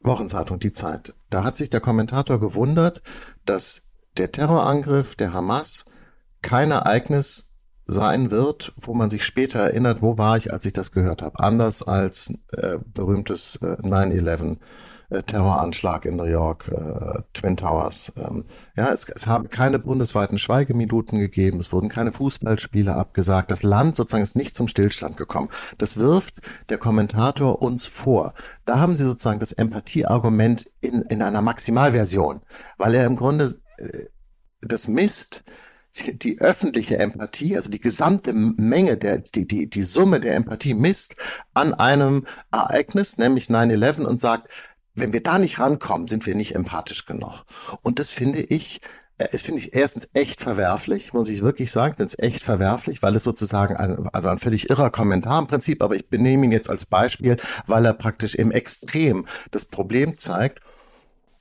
Wochenzeitung, 0.01 0.59
die 0.59 0.71
Zeit, 0.71 1.13
da 1.29 1.43
hat 1.43 1.55
sich 1.55 1.69
der 1.69 1.79
Kommentator 1.79 2.39
gewundert, 2.39 3.01
dass 3.45 3.83
der 4.17 4.31
Terrorangriff 4.31 5.15
der 5.15 5.33
Hamas 5.33 5.85
kein 6.41 6.71
Ereignis 6.71 7.52
sein 7.85 8.31
wird, 8.31 8.73
wo 8.77 8.93
man 8.93 9.09
sich 9.09 9.25
später 9.25 9.59
erinnert, 9.59 10.01
wo 10.01 10.17
war 10.17 10.37
ich, 10.37 10.53
als 10.53 10.65
ich 10.65 10.73
das 10.73 10.91
gehört 10.91 11.21
habe. 11.21 11.39
Anders 11.39 11.83
als 11.83 12.33
äh, 12.51 12.77
berühmtes 12.93 13.57
äh, 13.61 13.75
9-11. 13.81 14.57
Äh, 15.13 15.23
Terroranschlag 15.23 16.05
in 16.05 16.15
New 16.15 16.23
York, 16.23 16.69
äh, 16.69 17.21
Twin 17.33 17.55
Towers. 17.55 18.11
Ähm, 18.17 18.45
ja, 18.75 18.91
es, 18.91 19.07
es 19.09 19.27
haben 19.27 19.49
keine 19.49 19.77
bundesweiten 19.79 20.37
Schweigeminuten 20.37 21.19
gegeben, 21.19 21.59
es 21.59 21.71
wurden 21.71 21.89
keine 21.89 22.11
Fußballspiele 22.11 22.95
abgesagt. 22.95 23.51
Das 23.51 23.63
Land 23.63 23.95
sozusagen 23.95 24.23
ist 24.23 24.35
nicht 24.35 24.55
zum 24.55 24.67
Stillstand 24.67 25.17
gekommen. 25.17 25.49
Das 25.77 25.97
wirft 25.97 26.41
der 26.69 26.77
Kommentator 26.77 27.61
uns 27.61 27.85
vor. 27.85 28.33
Da 28.65 28.79
haben 28.79 28.95
sie 28.95 29.03
sozusagen 29.03 29.39
das 29.39 29.51
Empathieargument 29.51 30.65
in, 30.81 31.01
in 31.03 31.21
einer 31.21 31.41
Maximalversion, 31.41 32.41
weil 32.77 32.95
er 32.95 33.05
im 33.05 33.15
Grunde 33.15 33.53
äh, 33.77 34.05
das 34.61 34.87
misst 34.87 35.43
die 35.93 36.39
öffentliche 36.39 36.97
Empathie, 36.97 37.55
also 37.55 37.69
die 37.69 37.79
gesamte 37.79 38.33
Menge 38.33 38.97
der, 38.97 39.19
die, 39.19 39.47
die, 39.47 39.69
die 39.69 39.83
Summe 39.83 40.19
der 40.19 40.35
Empathie 40.35 40.73
misst 40.73 41.15
an 41.53 41.73
einem 41.73 42.25
Ereignis, 42.51 43.17
nämlich 43.17 43.47
9-11 43.47 44.05
und 44.05 44.19
sagt, 44.19 44.49
wenn 44.95 45.13
wir 45.13 45.23
da 45.23 45.39
nicht 45.39 45.59
rankommen, 45.59 46.07
sind 46.07 46.25
wir 46.25 46.35
nicht 46.35 46.55
empathisch 46.55 47.05
genug. 47.05 47.43
Und 47.81 47.99
das 47.99 48.11
finde 48.11 48.41
ich, 48.41 48.81
äh, 49.17 49.27
es 49.31 49.43
finde 49.43 49.59
ich 49.59 49.75
erstens 49.75 50.09
echt 50.13 50.41
verwerflich, 50.41 51.13
muss 51.13 51.29
ich 51.29 51.41
wirklich 51.41 51.71
sagen, 51.71 52.01
es 52.01 52.17
echt 52.17 52.43
verwerflich, 52.43 53.01
weil 53.01 53.15
es 53.15 53.23
sozusagen 53.23 53.75
ein, 53.75 54.09
also 54.13 54.29
ein 54.29 54.39
völlig 54.39 54.69
irrer 54.69 54.89
Kommentar 54.89 55.39
im 55.39 55.47
Prinzip, 55.47 55.81
aber 55.83 55.95
ich 55.95 56.09
benehme 56.09 56.45
ihn 56.45 56.51
jetzt 56.51 56.69
als 56.69 56.85
Beispiel, 56.85 57.37
weil 57.67 57.85
er 57.85 57.93
praktisch 57.93 58.35
im 58.35 58.51
Extrem 58.51 59.27
das 59.51 59.65
Problem 59.65 60.17
zeigt. 60.17 60.59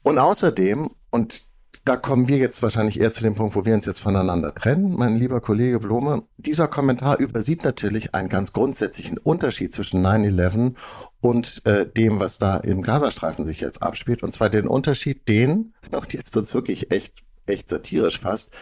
Und 0.03 0.19
außerdem, 0.19 0.91
und 1.11 1.45
da 1.85 1.97
kommen 1.97 2.29
wir 2.29 2.37
jetzt 2.37 2.63
wahrscheinlich 2.63 3.01
eher 3.01 3.11
zu 3.11 3.25
dem 3.25 3.35
Punkt, 3.35 3.57
wo 3.57 3.65
wir 3.65 3.75
uns 3.75 3.87
jetzt 3.87 3.99
voneinander 4.01 4.55
trennen, 4.55 4.95
mein 4.97 5.17
lieber 5.17 5.41
Kollege 5.41 5.81
Blome. 5.81 6.23
Dieser 6.37 6.69
Kommentar 6.69 7.19
übersieht 7.19 7.65
natürlich 7.65 8.15
einen 8.15 8.29
ganz 8.29 8.53
grundsätzlichen 8.53 9.19
Unterschied 9.19 9.75
zwischen 9.75 10.05
9-11 10.07 10.75
und 11.21 11.67
äh, 11.67 11.85
dem, 11.87 12.21
was 12.21 12.39
da 12.39 12.57
im 12.59 12.83
Gazastreifen 12.83 13.45
sich 13.45 13.61
jetzt 13.61 13.83
abspielt. 13.83 14.23
Und 14.23 14.33
zwar 14.33 14.49
den 14.49 14.69
Unterschied, 14.69 15.29
den, 15.29 15.75
und 15.91 16.13
jetzt 16.13 16.35
wird's 16.37 16.55
wirklich 16.55 16.93
echt, 16.93 17.15
echt 17.47 17.69
satirisch 17.69 18.21
fast, 18.21 18.53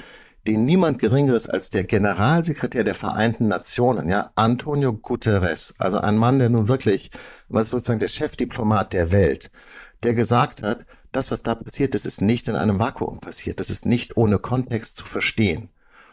den 0.47 0.65
niemand 0.65 0.99
Geringeres 0.99 1.47
als 1.47 1.69
der 1.69 1.85
Generalsekretär 1.85 2.85
der 2.85 2.95
Vereinten 2.95 3.49
Nationen, 3.49 4.09
ja, 4.09 4.31
Antonio 4.35 4.95
Guterres, 4.95 5.75
also 5.77 5.99
ein 5.99 6.17
Mann, 6.17 6.39
der 6.39 6.49
nun 6.49 6.69
wirklich, 6.69 7.11
was 7.51 7.71
würde 7.71 7.83
ich 7.83 7.87
sagen, 7.87 8.01
der 8.01 8.09
Chefdiplomat 8.09 8.95
der 8.95 9.13
Welt, 9.13 9.51
der 10.03 10.15
gesagt 10.15 10.63
hat, 10.63 10.87
das, 11.13 11.31
was 11.31 11.43
da 11.43 11.55
passiert, 11.55 11.95
das 11.95 12.07
ist 12.07 12.21
nicht 12.21 12.49
in 12.49 12.57
einem 12.57 12.79
Vakuum 12.79 13.21
passiert. 13.21 13.61
Das 13.61 13.71
ist 13.71 13.87
nicht 13.87 14.17
ohne 14.17 14.39
Kontext 14.39 14.97
zu 14.97 15.05
verstehen. 15.05 15.71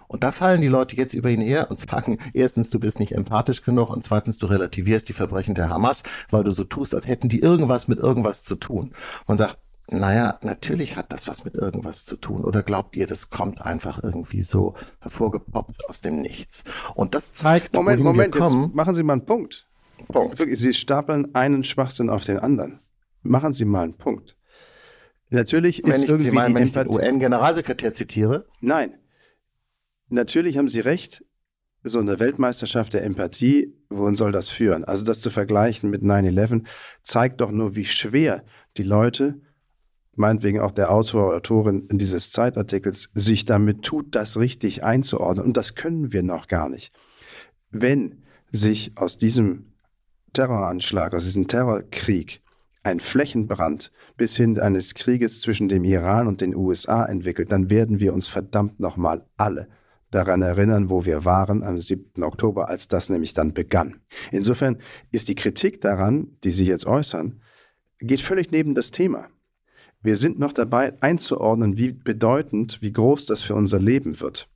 Und 0.08 0.24
da 0.24 0.32
fallen 0.32 0.62
die 0.62 0.68
Leute 0.68 0.96
jetzt 0.96 1.13
über 1.13 1.30
ihn 1.30 1.42
her 1.42 1.70
und 1.70 1.80
sagen, 1.89 2.18
erstens, 2.34 2.70
du 2.70 2.80
bist 2.80 3.00
nicht 3.00 3.13
empathisch 3.13 3.63
genug 3.63 3.89
und 3.89 4.04
zweitens, 4.04 4.38
du 4.38 4.48
relativierst 4.48 5.10
die 5.10 5.13
Verbrechen 5.13 5.56
der 5.56 5.70
Hamas, 5.70 6.04
weil 6.30 6.44
du 6.44 6.51
so 6.51 6.63
tust, 6.63 6.96
als 6.96 7.08
hätten 7.08 7.30
die 7.30 7.39
irgendwas 7.39 7.88
mit 7.88 8.00
irgendwas 8.00 8.44
zu 8.44 8.56
tun. 8.56 8.94
Man 9.27 9.38
sagt, 9.38 9.58
naja, 9.89 10.38
natürlich 10.42 10.98
hat 10.98 11.13
das 11.13 11.30
was 11.30 11.46
mit 11.46 11.56
irgendwas 11.56 12.06
zu 12.06 12.18
tun. 12.18 12.44
Oder 12.44 12.62
glaubt 12.62 12.98
ihr, 12.98 13.08
das 13.08 13.30
kommt 13.30 13.62
einfach 13.62 14.04
irgendwie 14.04 14.42
so 14.42 14.75
hervorgepoppt 15.00 15.89
aus 15.89 16.01
dem 16.01 16.18
Nichts? 16.18 16.66
Und 16.96 17.16
das 17.16 17.32
zeigt, 17.32 17.74
Moment, 17.74 18.04
Moment, 18.04 18.34
wir 18.34 18.42
kommen. 18.42 18.66
Jetzt 18.66 18.75
machen 18.75 18.96
Sie 18.96 19.04
mal 19.04 19.13
einen 19.13 19.25
Punkt. 19.25 19.66
Punkt. 20.10 20.38
Sie 20.38 20.74
stapeln 20.74 21.34
einen 21.36 21.63
Schwachsinn 21.63 22.10
auf 22.10 22.25
den 22.25 22.38
anderen. 22.38 22.80
Machen 23.24 23.54
Sie 23.54 23.66
mal 23.66 23.84
einen 23.84 23.94
Punkt. 23.94 24.37
Natürlich 25.29 25.84
wenn 25.84 25.91
ist 25.91 26.03
ich, 26.03 26.10
irgendwie 26.10 26.29
Sie 26.29 26.36
meinen, 26.36 26.55
wenn 26.55 26.63
ich 26.63 26.72
den 26.72 26.88
UN-Generalsekretär 26.88 27.91
zitiere? 27.93 28.46
Nein. 28.62 28.93
Natürlich 30.10 30.57
haben 30.57 30.69
Sie 30.69 30.79
recht. 30.79 31.24
So 31.84 32.00
eine 32.00 32.19
Weltmeisterschaft 32.19 32.93
der 32.93 33.03
Empathie, 33.03 33.74
wohin 33.89 34.15
soll 34.15 34.31
das 34.31 34.50
führen? 34.50 34.84
Also 34.84 35.05
das 35.05 35.22
zu 35.22 35.29
vergleichen 35.29 35.89
mit 35.89 36.01
9-11 36.01 36.65
zeigt 37.01 37.39
doch 37.39 37.51
nur, 37.51 37.75
wie 37.75 37.86
schwer 37.86 38.43
die 38.77 38.84
Leute, 38.84 39.39
meinetwegen 40.15 40.60
auch 40.60 40.72
der 40.72 40.91
Autor 40.91 41.27
oder 41.27 41.38
Autorin 41.38 41.88
dieses 41.89 42.31
Zeitartikels, 42.31 43.10
sich 43.13 43.46
damit 43.46 43.84
tut, 43.84 44.15
das 44.15 44.38
richtig 44.38 44.84
einzuordnen. 44.84 45.46
Und 45.46 45.55
das 45.55 45.75
können 45.75 46.12
wir 46.12 46.24
noch 46.24 46.48
gar 46.48 46.67
nicht. 46.67 46.93
Wenn 47.69 48.24
sich 48.50 48.91
aus 48.96 49.17
diesem 49.17 49.74
Terroranschlag, 50.34 51.13
aus 51.13 51.24
diesem 51.24 51.48
Terrorkrieg 51.48 52.41
ein 52.88 53.00
Flächenbrand 53.00 53.91
bis 54.15 54.36
hin 54.36 54.60
eines 54.60 54.96
Krieges 54.96 55.41
zwischen 55.41 55.67
dem 55.67 55.84
Iran 55.84 56.27
und 56.27 56.41
den 56.41 56.56
USA 56.56 57.06
entwickelt, 57.06 57.51
dann 57.51 57.70
werden 57.70 58.00
wir 58.00 58.13
uns 58.13 58.27
verdammt 58.27 58.79
nochmal 58.79 59.25
alle 59.38 59.67
daran 60.10 60.41
erinnern, 60.41 60.89
wo 60.89 61.06
wir 61.06 61.25
waren 61.25 61.63
am 61.63 61.79
7. 61.79 62.24
Oktober, 62.24 62.70
als 62.70 62.88
das 62.88 63.10
nämlich 63.10 63.34
dann 63.34 63.53
begann. 63.53 64.00
Insofern 64.32 64.77
ist 65.12 65.27
die 65.27 65.36
Kritik 65.36 65.82
daran, 65.82 66.29
die 66.44 66.51
Sie 66.51 66.65
jetzt 66.65 66.86
äußern, 66.86 67.41
geht 68.00 68.22
völlig 68.22 68.51
neben 68.51 68.74
das 68.74 68.91
Thema. 68.91 69.27
Wir 70.01 70.15
sind 70.15 70.39
noch 70.39 70.53
dabei 70.53 70.94
einzuordnen, 71.01 71.77
wie 71.77 71.91
bedeutend, 71.91 72.82
wie 72.82 72.94
groß 72.94 73.25
das 73.25 73.41
für 73.41 73.56
unser 73.56 73.79
Leben 73.79 74.22
wird. 74.22 74.48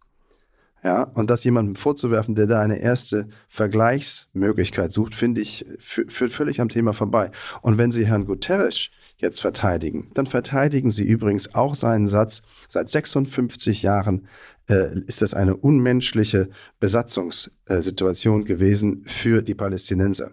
Ja, 0.84 1.04
und 1.04 1.30
das 1.30 1.44
jemandem 1.44 1.76
vorzuwerfen, 1.76 2.34
der 2.34 2.48
da 2.48 2.60
eine 2.60 2.80
erste 2.80 3.28
Vergleichsmöglichkeit 3.50 4.92
sucht, 4.92 5.14
finde 5.14 5.40
ich, 5.40 5.66
führt 5.78 6.32
völlig 6.32 6.60
am 6.60 6.70
Thema 6.70 6.94
vorbei. 6.94 7.30
Und 7.62 7.78
wenn 7.78 7.92
Sie 7.92 8.08
Herrn 8.08 8.26
Guterres 8.26 8.90
jetzt 9.18 9.42
verteidigen, 9.42 10.10
dann 10.16 10.26
verteidigen 10.26 10.90
Sie 10.90 11.04
übrigens 11.04 11.54
auch 11.54 11.76
seinen 11.76 12.08
Satz, 12.08 12.42
seit 12.68 12.90
56 12.90 13.84
Jahren 13.84 14.28
äh, 14.68 15.00
ist 15.06 15.22
das 15.22 15.36
eine 15.36 15.56
unmenschliche 15.56 16.50
Besatzungssituation 16.80 18.44
gewesen 18.44 19.04
für 19.06 19.44
die 19.44 19.56
Palästinenser. 19.56 20.32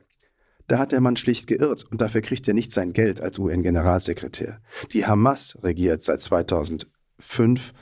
Da 0.67 0.79
hat 0.79 0.93
der 0.93 1.03
Mann 1.03 1.17
schlicht 1.17 1.47
geirrt 1.47 1.85
und 1.91 2.01
dafür 2.01 2.23
kriegt 2.23 2.49
er 2.49 2.55
nicht 2.55 2.73
sein 2.73 2.95
Geld 2.95 3.21
als 3.21 3.39
UN-Generalsekretär. 3.39 4.61
Die 4.93 5.05
Hamas 5.05 5.59
regiert 5.63 6.03
seit 6.03 6.23
2005 6.23 7.73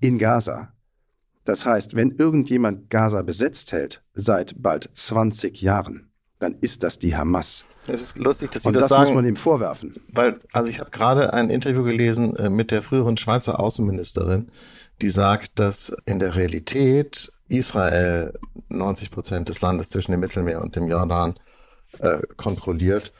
in 0.00 0.18
Gaza 0.18 0.72
das 1.50 1.66
heißt, 1.66 1.96
wenn 1.96 2.12
irgendjemand 2.12 2.90
Gaza 2.90 3.22
besetzt 3.22 3.72
hält 3.72 4.02
seit 4.14 4.54
bald 4.62 4.88
20 4.92 5.60
Jahren, 5.60 6.10
dann 6.38 6.56
ist 6.60 6.84
das 6.84 6.98
die 6.98 7.16
Hamas. 7.16 7.64
Es 7.88 8.02
ist 8.02 8.18
lustig, 8.18 8.52
dass 8.52 8.62
Sie 8.62 8.68
Und 8.68 8.74
das, 8.74 8.82
das 8.82 8.88
sagen. 8.90 9.02
muss 9.06 9.14
man 9.14 9.26
ihm 9.26 9.36
vorwerfen. 9.36 9.94
Weil, 10.12 10.38
also 10.52 10.70
ich 10.70 10.78
habe 10.78 10.90
gerade 10.90 11.34
ein 11.34 11.50
Interview 11.50 11.82
gelesen 11.82 12.36
äh, 12.36 12.48
mit 12.48 12.70
der 12.70 12.82
früheren 12.82 13.16
Schweizer 13.16 13.58
Außenministerin, 13.58 14.52
die 15.02 15.10
sagt, 15.10 15.58
dass 15.58 15.92
in 16.04 16.20
der 16.20 16.36
Realität 16.36 17.32
Israel 17.48 18.38
90 18.68 19.10
Prozent 19.10 19.48
des 19.48 19.60
Landes 19.60 19.88
zwischen 19.88 20.12
dem 20.12 20.20
Mittelmeer 20.20 20.62
und 20.62 20.76
dem 20.76 20.88
Jordan 20.88 21.34
äh, 21.98 22.20
kontrolliert 22.36 23.12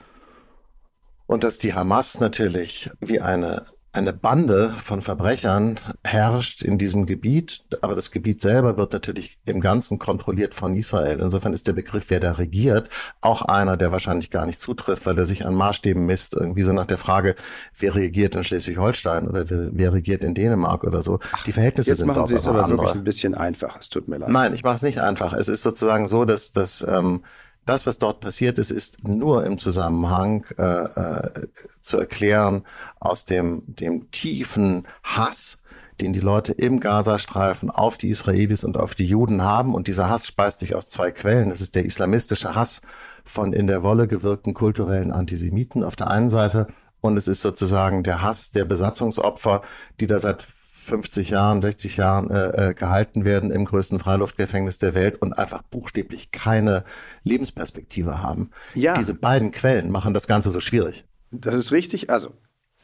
und 1.26 1.42
dass 1.42 1.58
die 1.58 1.74
Hamas 1.74 2.20
natürlich 2.20 2.90
wie 3.00 3.20
eine 3.20 3.64
eine 3.92 4.12
Bande 4.12 4.72
von 4.76 5.02
Verbrechern 5.02 5.80
herrscht 6.04 6.62
in 6.62 6.78
diesem 6.78 7.06
Gebiet, 7.06 7.64
aber 7.80 7.96
das 7.96 8.12
Gebiet 8.12 8.40
selber 8.40 8.76
wird 8.76 8.92
natürlich 8.92 9.38
im 9.46 9.60
Ganzen 9.60 9.98
kontrolliert 9.98 10.54
von 10.54 10.74
Israel. 10.76 11.18
Insofern 11.20 11.52
ist 11.52 11.66
der 11.66 11.72
Begriff, 11.72 12.06
wer 12.08 12.20
da 12.20 12.32
regiert, 12.32 12.88
auch 13.20 13.42
einer, 13.42 13.76
der 13.76 13.90
wahrscheinlich 13.90 14.30
gar 14.30 14.46
nicht 14.46 14.60
zutrifft, 14.60 15.06
weil 15.06 15.18
er 15.18 15.26
sich 15.26 15.44
an 15.44 15.54
Maßstäben 15.54 16.06
misst, 16.06 16.34
irgendwie 16.34 16.62
so 16.62 16.72
nach 16.72 16.86
der 16.86 16.98
Frage, 16.98 17.34
wer 17.78 17.94
regiert 17.96 18.36
in 18.36 18.44
Schleswig-Holstein 18.44 19.26
oder 19.26 19.44
wer, 19.48 19.92
regiert 19.92 20.22
in 20.22 20.34
Dänemark 20.34 20.84
oder 20.84 21.02
so. 21.02 21.18
Die 21.46 21.52
Verhältnisse 21.52 21.90
Jetzt 21.90 21.98
sind 21.98 22.06
machen 22.06 22.26
Sie 22.28 22.36
es 22.36 22.46
aber 22.46 22.62
andere. 22.62 22.78
wirklich 22.78 22.94
ein 22.94 23.04
bisschen 23.04 23.34
einfach. 23.34 23.76
Es 23.80 23.88
tut 23.88 24.06
mir 24.06 24.18
leid. 24.18 24.28
Nein, 24.28 24.54
ich 24.54 24.62
mache 24.62 24.76
es 24.76 24.82
nicht 24.82 25.00
einfach. 25.00 25.32
Es 25.32 25.48
ist 25.48 25.62
sozusagen 25.62 26.06
so, 26.06 26.24
dass, 26.24 26.52
dass 26.52 26.86
ähm, 26.88 27.24
Das, 27.70 27.86
was 27.86 27.98
dort 27.98 28.18
passiert 28.18 28.58
ist, 28.58 28.72
ist 28.72 29.06
nur 29.06 29.46
im 29.46 29.56
Zusammenhang 29.56 30.44
äh, 30.58 30.64
äh, 30.64 31.46
zu 31.80 31.98
erklären 31.98 32.64
aus 32.98 33.26
dem, 33.26 33.62
dem 33.64 34.10
tiefen 34.10 34.88
Hass, 35.04 35.62
den 36.00 36.12
die 36.12 36.18
Leute 36.18 36.50
im 36.50 36.80
Gazastreifen 36.80 37.70
auf 37.70 37.96
die 37.96 38.08
Israelis 38.08 38.64
und 38.64 38.76
auf 38.76 38.96
die 38.96 39.06
Juden 39.06 39.42
haben. 39.42 39.76
Und 39.76 39.86
dieser 39.86 40.08
Hass 40.08 40.26
speist 40.26 40.58
sich 40.58 40.74
aus 40.74 40.90
zwei 40.90 41.12
Quellen. 41.12 41.50
Das 41.50 41.60
ist 41.60 41.76
der 41.76 41.84
islamistische 41.84 42.56
Hass 42.56 42.80
von 43.22 43.52
in 43.52 43.68
der 43.68 43.84
Wolle 43.84 44.08
gewirkten 44.08 44.52
kulturellen 44.52 45.12
Antisemiten 45.12 45.84
auf 45.84 45.94
der 45.94 46.10
einen 46.10 46.30
Seite 46.30 46.66
und 47.00 47.16
es 47.16 47.28
ist 47.28 47.40
sozusagen 47.40 48.02
der 48.02 48.22
Hass 48.22 48.50
der 48.50 48.64
Besatzungsopfer, 48.64 49.62
die 50.00 50.06
da 50.06 50.18
seit 50.18 50.42
50 50.90 51.30
Jahren, 51.30 51.62
60 51.62 51.96
Jahren 51.96 52.30
äh, 52.30 52.70
äh, 52.70 52.74
gehalten 52.74 53.24
werden 53.24 53.50
im 53.50 53.64
größten 53.64 53.98
Freiluftgefängnis 53.98 54.78
der 54.78 54.94
Welt 54.94 55.22
und 55.22 55.32
einfach 55.32 55.62
buchstäblich 55.62 56.32
keine 56.32 56.84
Lebensperspektive 57.22 58.22
haben. 58.22 58.50
Ja. 58.74 58.94
Diese 58.94 59.14
beiden 59.14 59.52
Quellen 59.52 59.90
machen 59.90 60.14
das 60.14 60.26
Ganze 60.26 60.50
so 60.50 60.60
schwierig. 60.60 61.04
Das 61.30 61.54
ist 61.54 61.70
richtig. 61.70 62.10
Also, 62.10 62.34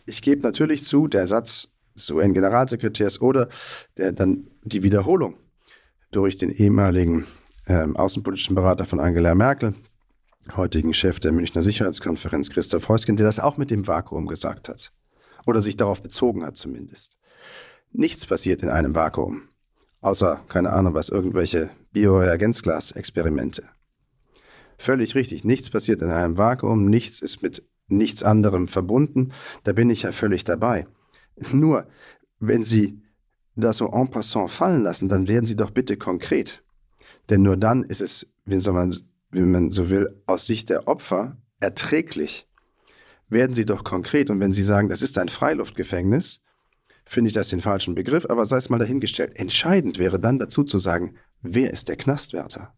ich 0.07 0.23
gebe 0.23 0.43
natürlich 0.43 0.85
zu, 0.85 1.09
der 1.09 1.27
Satz 1.27 1.69
des 1.97 2.11
UN-Generalsekretärs 2.11 3.21
oder 3.21 3.49
der, 3.97 4.13
dann 4.13 4.49
die 4.63 4.83
Wiederholung 4.85 5.37
durch 6.13 6.39
den 6.39 6.51
ehemaligen 6.51 7.27
ähm, 7.67 7.97
außenpolitischen 7.97 8.55
Berater 8.55 8.85
von 8.85 9.01
Angela 9.01 9.35
Merkel, 9.35 9.75
heutigen 10.57 10.95
Chef 10.95 11.19
der 11.19 11.33
Münchner 11.33 11.63
Sicherheitskonferenz, 11.63 12.51
Christoph 12.51 12.89
Heusgen, 12.89 13.17
der 13.17 13.27
das 13.27 13.41
auch 13.41 13.57
mit 13.57 13.73
dem 13.73 13.89
Vakuum 13.89 14.29
gesagt 14.29 14.69
hat. 14.69 14.93
Oder 15.45 15.61
sich 15.61 15.77
darauf 15.77 16.03
bezogen 16.03 16.45
hat 16.45 16.57
zumindest. 16.57 17.16
Nichts 17.93 18.26
passiert 18.26 18.62
in 18.62 18.69
einem 18.69 18.95
Vakuum. 18.95 19.49
Außer, 20.00 20.43
keine 20.49 20.73
Ahnung 20.73 20.95
was, 20.95 21.09
irgendwelche 21.09 21.71
Bioreagenzglas-Experimente. 21.93 23.64
Völlig 24.78 25.14
richtig, 25.14 25.45
nichts 25.45 25.71
passiert 25.71 26.02
in 26.02 26.11
einem 26.11 26.37
Vakuum, 26.37 26.85
nichts 26.87 27.21
ist 27.21 27.43
mit 27.43 27.62
nichts 27.88 28.23
anderem 28.23 28.69
verbunden. 28.69 29.33
Da 29.64 29.73
bin 29.73 29.90
ich 29.90 30.02
ja 30.02 30.12
völlig 30.12 30.45
dabei. 30.45 30.87
Nur, 31.52 31.87
wenn 32.40 32.64
Sie 32.64 33.00
das 33.55 33.78
so 33.78 33.90
en 33.90 34.11
passant 34.11 34.50
fallen 34.50 34.83
lassen, 34.83 35.09
dann 35.09 35.28
werden 35.28 35.47
Sie 35.47 35.57
doch 35.57 35.71
bitte 35.71 35.97
konkret. 35.97 36.62
Denn 37.31 37.43
nur 37.43 37.57
dann 37.57 37.83
ist 37.83 38.00
es, 38.02 38.26
soll 38.47 38.75
man 38.75 38.95
wenn 39.31 39.50
man 39.50 39.71
so 39.71 39.90
will, 39.90 40.23
aus 40.26 40.47
Sicht 40.47 40.71
der 40.71 40.88
Opfer 40.88 41.37
erträglich, 41.61 42.49
werden 43.28 43.55
Sie 43.55 43.64
doch 43.64 43.85
konkret. 43.85 44.31
Und 44.31 44.40
wenn 44.40 44.52
Sie 44.52 44.62
sagen, 44.62 44.88
das 44.88 45.02
ist 45.02 45.19
ein 45.19 45.28
Freiluftgefängnis, 45.28 46.43
finde 47.07 47.29
ich 47.29 47.35
das 47.35 47.49
den 47.49 47.61
falschen 47.61 47.95
Begriff, 47.95 48.27
aber 48.29 48.45
sei 48.45 48.59
es 48.59 48.69
mal 48.69 48.79
dahingestellt. 48.79 49.37
Entscheidend 49.37 49.99
wäre 49.99 50.21
dann 50.21 50.39
dazu 50.39 50.65
zu 50.65 50.79
sagen, 50.79 51.15
wer 51.41 51.71
ist 51.71 51.89
der 51.89 51.97
Knastwärter? 51.97 52.75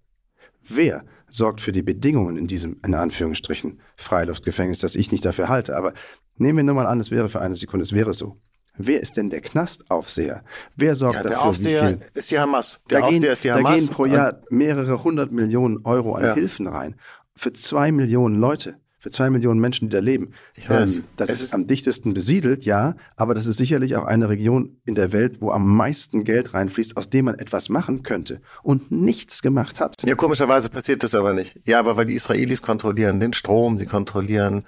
Wer 0.68 1.04
sorgt 1.30 1.61
für 1.61 1.73
die 1.73 1.82
Bedingungen 1.82 2.37
in 2.37 2.47
diesem, 2.47 2.78
in 2.85 2.94
Anführungsstrichen, 2.94 3.80
Freiluftgefängnis, 3.97 4.78
das 4.78 4.94
ich 4.94 5.11
nicht 5.11 5.25
dafür 5.25 5.49
halte? 5.49 5.76
Aber 5.76 5.94
nehmen 6.37 6.58
wir 6.58 6.64
nur 6.64 6.75
mal 6.75 6.87
an, 6.87 7.00
es 7.00 7.11
wäre 7.11 7.28
für 7.28 7.40
eine 7.40 7.54
Sekunde, 7.54 7.82
es 7.82 7.94
wäre 7.94 8.12
so. 8.12 8.37
Wer 8.76 9.00
ist 9.00 9.16
denn 9.16 9.28
der 9.28 9.40
Knastaufseher? 9.40 10.44
Wer 10.76 10.94
sorgt 10.94 11.16
ja, 11.16 11.23
der 11.23 11.30
dafür? 11.32 11.42
Der 11.42 11.49
Aufseher 11.49 11.82
wie 11.82 11.97
viel? 11.97 12.06
ist 12.14 12.30
die 12.30 12.38
Hamas. 12.38 12.80
Der 12.90 13.00
da 13.00 13.06
Aufseher 13.06 13.20
gehen, 13.20 13.32
ist 13.32 13.44
die 13.44 13.52
Hamas. 13.52 13.73
Da 13.73 13.76
gehen 13.76 13.88
pro 13.88 14.06
Jahr 14.06 14.40
mehrere 14.50 15.02
hundert 15.02 15.32
Millionen 15.32 15.85
Euro 15.85 16.14
an 16.14 16.25
ja. 16.25 16.35
Hilfen 16.35 16.68
rein. 16.68 16.94
Für 17.35 17.52
zwei 17.52 17.90
Millionen 17.90 18.37
Leute. 18.37 18.76
Für 19.00 19.10
zwei 19.10 19.30
Millionen 19.30 19.60
Menschen, 19.60 19.88
die 19.88 19.94
da 19.94 20.00
leben. 20.00 20.32
Ich 20.54 20.68
weiß. 20.68 20.96
Ähm, 20.96 21.04
das 21.16 21.30
ist, 21.30 21.42
ist 21.42 21.54
am 21.54 21.66
dichtesten 21.68 22.14
besiedelt, 22.14 22.64
ja, 22.64 22.96
aber 23.16 23.34
das 23.34 23.46
ist 23.46 23.56
sicherlich 23.56 23.94
auch 23.94 24.04
eine 24.04 24.28
Region 24.28 24.76
in 24.86 24.96
der 24.96 25.12
Welt, 25.12 25.40
wo 25.40 25.52
am 25.52 25.68
meisten 25.76 26.24
Geld 26.24 26.52
reinfließt, 26.52 26.96
aus 26.96 27.08
dem 27.08 27.26
man 27.26 27.36
etwas 27.36 27.68
machen 27.68 28.02
könnte 28.02 28.40
und 28.62 28.90
nichts 28.90 29.40
gemacht 29.40 29.78
hat. 29.78 29.94
Ja, 30.04 30.16
komischerweise 30.16 30.68
passiert 30.68 31.02
das 31.04 31.14
aber 31.14 31.32
nicht. 31.32 31.60
Ja, 31.64 31.78
aber 31.78 31.96
weil 31.96 32.06
die 32.06 32.14
Israelis 32.14 32.60
kontrollieren 32.60 33.20
den 33.20 33.32
Strom, 33.34 33.78
sie 33.78 33.86
kontrollieren 33.86 34.64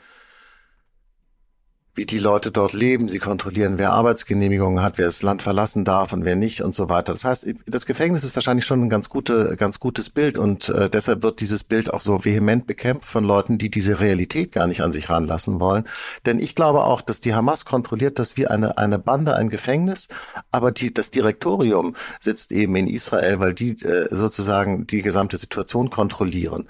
wie 1.94 2.06
die 2.06 2.18
Leute 2.18 2.50
dort 2.50 2.72
leben. 2.72 3.08
Sie 3.08 3.18
kontrollieren, 3.18 3.78
wer 3.78 3.92
Arbeitsgenehmigungen 3.92 4.82
hat, 4.82 4.98
wer 4.98 5.06
das 5.06 5.22
Land 5.22 5.42
verlassen 5.42 5.84
darf 5.84 6.12
und 6.12 6.24
wer 6.24 6.36
nicht 6.36 6.62
und 6.62 6.74
so 6.74 6.88
weiter. 6.88 7.12
Das 7.12 7.24
heißt, 7.24 7.52
das 7.66 7.86
Gefängnis 7.86 8.22
ist 8.22 8.34
wahrscheinlich 8.36 8.64
schon 8.64 8.82
ein 8.82 8.88
ganz, 8.88 9.08
gute, 9.08 9.56
ganz 9.56 9.80
gutes 9.80 10.08
Bild 10.08 10.38
und 10.38 10.68
äh, 10.68 10.88
deshalb 10.88 11.22
wird 11.22 11.40
dieses 11.40 11.64
Bild 11.64 11.92
auch 11.92 12.00
so 12.00 12.24
vehement 12.24 12.66
bekämpft 12.66 13.06
von 13.06 13.24
Leuten, 13.24 13.58
die 13.58 13.70
diese 13.70 14.00
Realität 14.00 14.52
gar 14.52 14.66
nicht 14.66 14.82
an 14.82 14.92
sich 14.92 15.10
ranlassen 15.10 15.60
wollen. 15.60 15.84
Denn 16.26 16.38
ich 16.38 16.54
glaube 16.54 16.84
auch, 16.84 17.00
dass 17.00 17.20
die 17.20 17.34
Hamas 17.34 17.64
kontrolliert 17.64 18.18
das 18.18 18.36
wie 18.36 18.46
eine, 18.46 18.78
eine 18.78 18.98
Bande, 18.98 19.34
ein 19.34 19.48
Gefängnis, 19.48 20.08
aber 20.52 20.70
die, 20.70 20.94
das 20.94 21.10
Direktorium 21.10 21.96
sitzt 22.20 22.52
eben 22.52 22.76
in 22.76 22.86
Israel, 22.86 23.40
weil 23.40 23.54
die 23.54 23.72
äh, 23.82 24.08
sozusagen 24.14 24.86
die 24.86 25.02
gesamte 25.02 25.38
Situation 25.38 25.90
kontrollieren. 25.90 26.68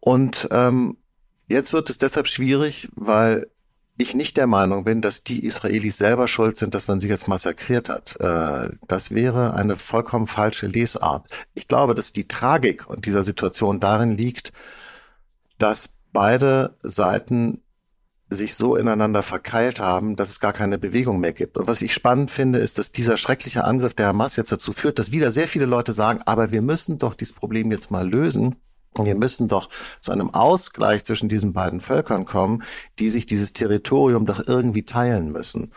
Und 0.00 0.48
ähm, 0.50 0.96
Jetzt 1.52 1.74
wird 1.74 1.90
es 1.90 1.98
deshalb 1.98 2.28
schwierig, 2.28 2.88
weil 2.94 3.46
ich 3.98 4.14
nicht 4.14 4.36
der 4.36 4.46
Meinung 4.46 4.84
bin, 4.84 5.02
dass 5.02 5.22
die 5.22 5.44
Israelis 5.44 5.98
selber 5.98 6.26
schuld 6.26 6.56
sind, 6.56 6.74
dass 6.74 6.88
man 6.88 7.00
sie 7.00 7.08
jetzt 7.08 7.28
massakriert 7.28 7.88
hat. 7.88 8.16
Äh, 8.20 8.70
das 8.88 9.10
wäre 9.10 9.54
eine 9.54 9.76
vollkommen 9.76 10.26
falsche 10.26 10.66
Lesart. 10.66 11.26
Ich 11.54 11.68
glaube, 11.68 11.94
dass 11.94 12.12
die 12.12 12.26
Tragik 12.26 12.84
dieser 13.04 13.22
Situation 13.22 13.80
darin 13.80 14.16
liegt, 14.16 14.52
dass 15.58 15.90
beide 16.12 16.76
Seiten 16.82 17.62
sich 18.30 18.54
so 18.54 18.76
ineinander 18.76 19.22
verkeilt 19.22 19.78
haben, 19.78 20.16
dass 20.16 20.30
es 20.30 20.40
gar 20.40 20.52
keine 20.52 20.78
Bewegung 20.78 21.20
mehr 21.20 21.32
gibt. 21.32 21.58
Und 21.58 21.66
was 21.66 21.82
ich 21.82 21.92
spannend 21.92 22.30
finde, 22.30 22.58
ist, 22.58 22.78
dass 22.78 22.90
dieser 22.90 23.16
schreckliche 23.16 23.64
Angriff 23.64 23.94
der 23.94 24.06
Hamas 24.06 24.36
jetzt 24.36 24.52
dazu 24.52 24.72
führt, 24.72 24.98
dass 24.98 25.12
wieder 25.12 25.30
sehr 25.30 25.48
viele 25.48 25.66
Leute 25.66 25.92
sagen, 25.92 26.20
aber 26.24 26.50
wir 26.50 26.62
müssen 26.62 26.98
doch 26.98 27.14
dieses 27.14 27.34
Problem 27.34 27.70
jetzt 27.70 27.90
mal 27.90 28.08
lösen. 28.08 28.56
Wir 28.96 29.14
müssen 29.14 29.48
doch 29.48 29.68
zu 30.00 30.12
einem 30.12 30.30
Ausgleich 30.30 31.04
zwischen 31.04 31.28
diesen 31.28 31.52
beiden 31.52 31.80
Völkern 31.80 32.26
kommen, 32.26 32.62
die 32.98 33.08
sich 33.10 33.26
dieses 33.26 33.52
Territorium 33.52 34.26
doch 34.26 34.46
irgendwie 34.46 34.84
teilen 34.84 35.32
müssen. 35.32 35.72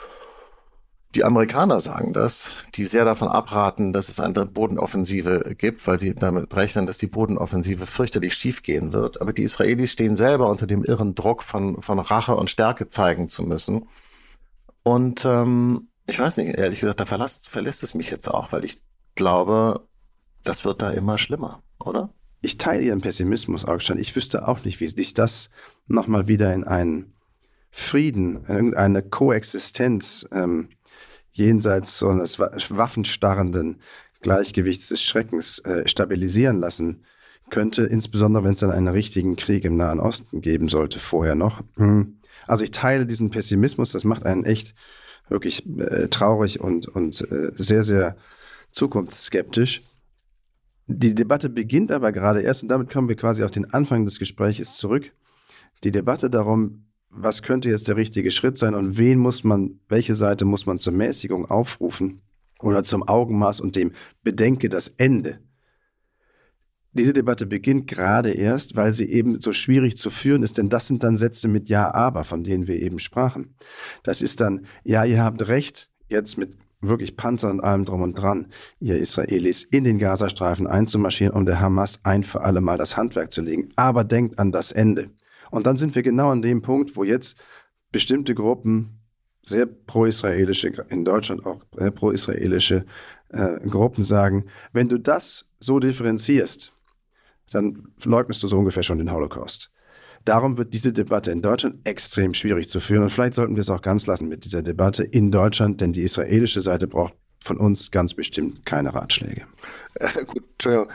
Die 1.15 1.23
Amerikaner 1.23 1.79
sagen 1.79 2.11
das, 2.11 2.51
die 2.75 2.83
sehr 2.83 3.05
davon 3.05 3.29
abraten, 3.29 3.93
dass 3.93 4.09
es 4.09 4.19
eine 4.19 4.45
Bodenoffensive 4.45 5.55
gibt, 5.57 5.87
weil 5.87 5.97
sie 5.97 6.13
damit 6.13 6.53
rechnen, 6.53 6.87
dass 6.87 6.97
die 6.97 7.07
Bodenoffensive 7.07 7.85
fürchterlich 7.85 8.33
schiefgehen 8.33 8.91
wird. 8.91 9.21
Aber 9.21 9.31
die 9.31 9.43
Israelis 9.43 9.93
stehen 9.93 10.17
selber 10.17 10.49
unter 10.49 10.67
dem 10.67 10.83
irren 10.83 11.15
Druck 11.15 11.41
von, 11.41 11.81
von 11.81 11.99
Rache 11.99 12.35
und 12.35 12.49
Stärke 12.49 12.89
zeigen 12.89 13.29
zu 13.29 13.43
müssen. 13.43 13.87
Und 14.83 15.23
ähm, 15.23 15.87
ich 16.05 16.19
weiß 16.19 16.35
nicht, 16.35 16.57
ehrlich 16.57 16.81
gesagt, 16.81 16.99
da 16.99 17.05
verlässt, 17.05 17.47
verlässt 17.47 17.81
es 17.83 17.93
mich 17.93 18.09
jetzt 18.09 18.27
auch, 18.27 18.51
weil 18.51 18.65
ich 18.65 18.81
glaube, 19.15 19.87
das 20.43 20.65
wird 20.65 20.81
da 20.81 20.91
immer 20.91 21.17
schlimmer, 21.17 21.63
oder? 21.79 22.09
Ich 22.45 22.57
teile 22.57 22.83
Ihren 22.83 23.01
Pessimismus, 23.01 23.65
Augstein. 23.65 23.97
Ich 23.97 24.15
wüsste 24.15 24.47
auch 24.47 24.63
nicht, 24.63 24.79
wie 24.79 24.87
sich 24.87 25.13
das 25.13 25.49
nochmal 25.87 26.27
wieder 26.27 26.53
in 26.53 26.63
einen 26.63 27.13
Frieden, 27.71 28.45
irgendeine 28.47 29.01
Koexistenz 29.01 30.25
ähm, 30.31 30.69
jenseits 31.33 31.99
so 31.99 32.07
eines 32.07 32.39
waffenstarrenden 32.39 33.81
Gleichgewichts 34.21 34.87
des 34.87 35.01
Schreckens 35.01 35.59
äh, 35.59 35.87
stabilisieren 35.87 36.61
lassen 36.61 37.03
könnte, 37.49 37.83
insbesondere 37.83 38.43
wenn 38.43 38.53
es 38.53 38.59
dann 38.59 38.71
einen 38.71 38.87
richtigen 38.87 39.35
Krieg 39.35 39.65
im 39.65 39.75
Nahen 39.75 39.99
Osten 39.99 40.41
geben 40.41 40.69
sollte, 40.69 40.99
vorher 40.99 41.35
noch. 41.35 41.63
Hm. 41.75 42.19
Also 42.47 42.63
ich 42.63 42.71
teile 42.71 43.05
diesen 43.05 43.29
Pessimismus, 43.29 43.91
das 43.91 44.03
macht 44.03 44.25
einen 44.25 44.45
echt 44.45 44.73
wirklich 45.29 45.65
äh, 45.79 46.07
traurig 46.07 46.59
und, 46.59 46.87
und 46.87 47.21
äh, 47.29 47.51
sehr, 47.55 47.83
sehr 47.83 48.15
zukunftsskeptisch. 48.71 49.81
Die 50.87 51.15
Debatte 51.15 51.49
beginnt 51.49 51.91
aber 51.91 52.11
gerade 52.11 52.41
erst, 52.41 52.63
und 52.63 52.69
damit 52.69 52.91
kommen 52.91 53.09
wir 53.09 53.15
quasi 53.15 53.43
auf 53.43 53.51
den 53.51 53.71
Anfang 53.73 54.05
des 54.05 54.19
Gespräches 54.19 54.75
zurück. 54.75 55.11
Die 55.83 55.91
Debatte 55.91 56.29
darum, 56.29 56.85
was 57.09 57.41
könnte 57.41 57.69
jetzt 57.69 57.87
der 57.87 57.95
richtige 57.95 58.29
Schritt 58.29 58.57
sein 58.57 58.75
und 58.75 58.97
wen 58.97 59.19
muss 59.19 59.43
man, 59.43 59.79
welche 59.87 60.15
Seite 60.15 60.45
muss 60.45 60.65
man 60.65 60.77
zur 60.77 60.93
Mäßigung 60.93 61.49
aufrufen 61.49 62.21
oder 62.59 62.83
zum 62.83 63.07
Augenmaß 63.07 63.61
und 63.61 63.75
dem 63.75 63.93
Bedenke 64.23 64.69
das 64.69 64.89
Ende. 64.89 65.39
Diese 66.91 67.13
Debatte 67.13 67.45
beginnt 67.45 67.87
gerade 67.87 68.31
erst, 68.31 68.75
weil 68.75 68.93
sie 68.93 69.09
eben 69.09 69.41
so 69.41 69.51
schwierig 69.51 69.97
zu 69.97 70.09
führen 70.09 70.43
ist, 70.43 70.57
denn 70.57 70.69
das 70.69 70.87
sind 70.87 71.03
dann 71.03 71.17
Sätze 71.17 71.47
mit 71.47 71.67
Ja, 71.67 71.93
aber, 71.93 72.23
von 72.23 72.43
denen 72.43 72.67
wir 72.67 72.81
eben 72.81 72.99
sprachen. 72.99 73.55
Das 74.03 74.21
ist 74.21 74.39
dann, 74.39 74.65
ja, 74.83 75.03
ihr 75.03 75.21
habt 75.21 75.45
recht, 75.47 75.89
jetzt 76.07 76.37
mit 76.37 76.57
wirklich 76.81 77.17
Panzer 77.17 77.49
und 77.49 77.61
allem 77.61 77.85
drum 77.85 78.01
und 78.01 78.13
dran, 78.13 78.47
ihr 78.79 78.97
Israelis, 78.97 79.63
in 79.63 79.83
den 79.83 79.97
Gazastreifen 79.97 80.67
einzumarschieren, 80.67 81.35
um 81.35 81.45
der 81.45 81.59
Hamas 81.59 81.99
ein 82.03 82.23
für 82.23 82.41
alle 82.41 82.61
Mal 82.61 82.77
das 82.77 82.97
Handwerk 82.97 83.31
zu 83.31 83.41
legen. 83.41 83.69
Aber 83.75 84.03
denkt 84.03 84.39
an 84.39 84.51
das 84.51 84.71
Ende. 84.71 85.09
Und 85.51 85.67
dann 85.67 85.77
sind 85.77 85.95
wir 85.95 86.03
genau 86.03 86.31
an 86.31 86.41
dem 86.41 86.61
Punkt, 86.61 86.95
wo 86.95 87.03
jetzt 87.03 87.37
bestimmte 87.91 88.35
Gruppen, 88.35 88.99
sehr 89.41 89.67
pro-israelische, 89.67 90.69
in 90.89 91.05
Deutschland 91.05 91.45
auch 91.45 91.61
sehr 91.75 91.91
pro-israelische 91.91 92.85
äh, 93.29 93.59
Gruppen 93.67 94.03
sagen, 94.03 94.45
wenn 94.73 94.89
du 94.89 94.97
das 94.97 95.45
so 95.59 95.79
differenzierst, 95.79 96.73
dann 97.51 97.93
leugnest 98.03 98.41
du 98.41 98.47
so 98.47 98.57
ungefähr 98.57 98.83
schon 98.83 98.97
den 98.97 99.11
Holocaust. 99.11 99.71
Darum 100.25 100.57
wird 100.57 100.73
diese 100.73 100.91
Debatte 100.91 101.31
in 101.31 101.41
Deutschland 101.41 101.87
extrem 101.87 102.33
schwierig 102.33 102.67
zu 102.67 102.79
führen. 102.79 103.03
Und 103.03 103.11
vielleicht 103.11 103.35
sollten 103.35 103.55
wir 103.55 103.61
es 103.61 103.69
auch 103.69 103.81
ganz 103.81 104.07
lassen 104.07 104.27
mit 104.27 104.43
dieser 104.43 104.63
Debatte 104.63 105.03
in 105.03 105.31
Deutschland, 105.31 105.81
denn 105.81 105.93
die 105.93 106.01
israelische 106.01 106.61
Seite 106.61 106.87
braucht 106.87 107.13
von 107.43 107.57
uns 107.57 107.91
ganz 107.91 108.15
bestimmt 108.15 108.65
keine 108.65 108.93
Ratschläge. 108.93 109.43
Äh, 109.95 110.25
gut, 110.25 110.43
Entschuldigung. 110.53 110.87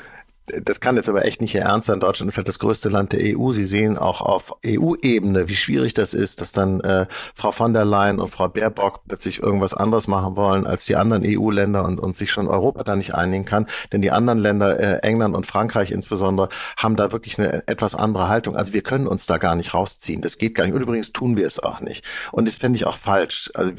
Das 0.63 0.81
kann 0.81 0.97
jetzt 0.97 1.09
aber 1.09 1.25
echt 1.25 1.41
nicht 1.41 1.55
Ihr 1.55 1.63
Ernst 1.63 1.87
sein. 1.87 2.01
Deutschland 2.01 2.31
ist 2.31 2.37
halt 2.37 2.49
das 2.49 2.59
größte 2.59 2.89
Land 2.89 3.13
der 3.13 3.21
EU. 3.37 3.53
Sie 3.53 3.65
sehen 3.65 3.99
auch 3.99 4.21
auf 4.21 4.55
EU-Ebene, 4.65 5.49
wie 5.49 5.57
schwierig 5.57 5.95
das 5.95 6.15
ist, 6.15 6.41
dass 6.41 6.53
dann 6.53 6.81
äh, 6.81 7.07
Frau 7.35 7.51
von 7.51 7.73
der 7.73 7.85
Leyen 7.85 8.19
und 8.19 8.29
Frau 8.29 8.49
Baerbock 8.49 9.01
plötzlich 9.07 9.43
irgendwas 9.43 9.75
anderes 9.75 10.09
machen 10.09 10.37
wollen 10.37 10.67
als 10.67 10.85
die 10.85 10.97
anderen 10.97 11.25
EU-Länder 11.27 11.85
und, 11.85 12.01
und 12.01 12.17
sich 12.17 12.31
schon 12.31 12.49
Europa 12.49 12.85
da 12.85 12.97
nicht 12.97 13.15
einigen 13.15 13.45
kann. 13.45 13.67
Denn 13.93 14.03
die 14.03 14.11
anderen 14.11 14.39
Länder, 14.39 14.79
äh, 14.79 14.99
England 15.03 15.35
und 15.35 15.47
Frankreich 15.47 15.91
insbesondere, 15.91 16.49
haben 16.77 16.97
da 16.97 17.13
wirklich 17.13 17.39
eine 17.39 17.67
etwas 17.69 17.95
andere 17.95 18.29
Haltung. 18.29 18.57
Also 18.57 18.73
wir 18.73 18.83
können 18.83 19.07
uns 19.07 19.27
da 19.27 19.39
gar 19.39 19.55
nicht 19.55 19.75
rausziehen. 19.75 20.23
Das 20.23 20.39
geht 20.39 20.55
gar 20.55 20.65
nicht. 20.65 20.75
Und 20.75 20.83
übrigens 20.83 21.13
tun 21.13 21.37
wir 21.37 21.47
es 21.47 21.59
auch 21.59 21.81
nicht. 21.81 22.05
Und 22.33 22.47
das 22.47 22.57
fände 22.57 22.77
ich 22.77 22.87
auch 22.87 22.97
falsch. 22.97 23.51
Also 23.55 23.73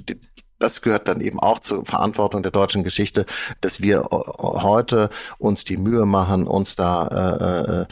das 0.62 0.82
gehört 0.82 1.08
dann 1.08 1.22
eben 1.22 1.40
auch 1.40 1.60
zur 1.60 1.86
Verantwortung 1.86 2.44
der 2.44 2.52
deutschen 2.52 2.84
Geschichte, 2.84 3.26
dass 3.60 3.82
wir 3.82 4.04
heute 4.12 5.10
uns 5.38 5.64
die 5.64 5.78
Mühe 5.78 6.06
machen, 6.06 6.48
uns 6.48 6.76
da 6.76 7.08
äh, 7.08 7.82
äh, 7.82 7.86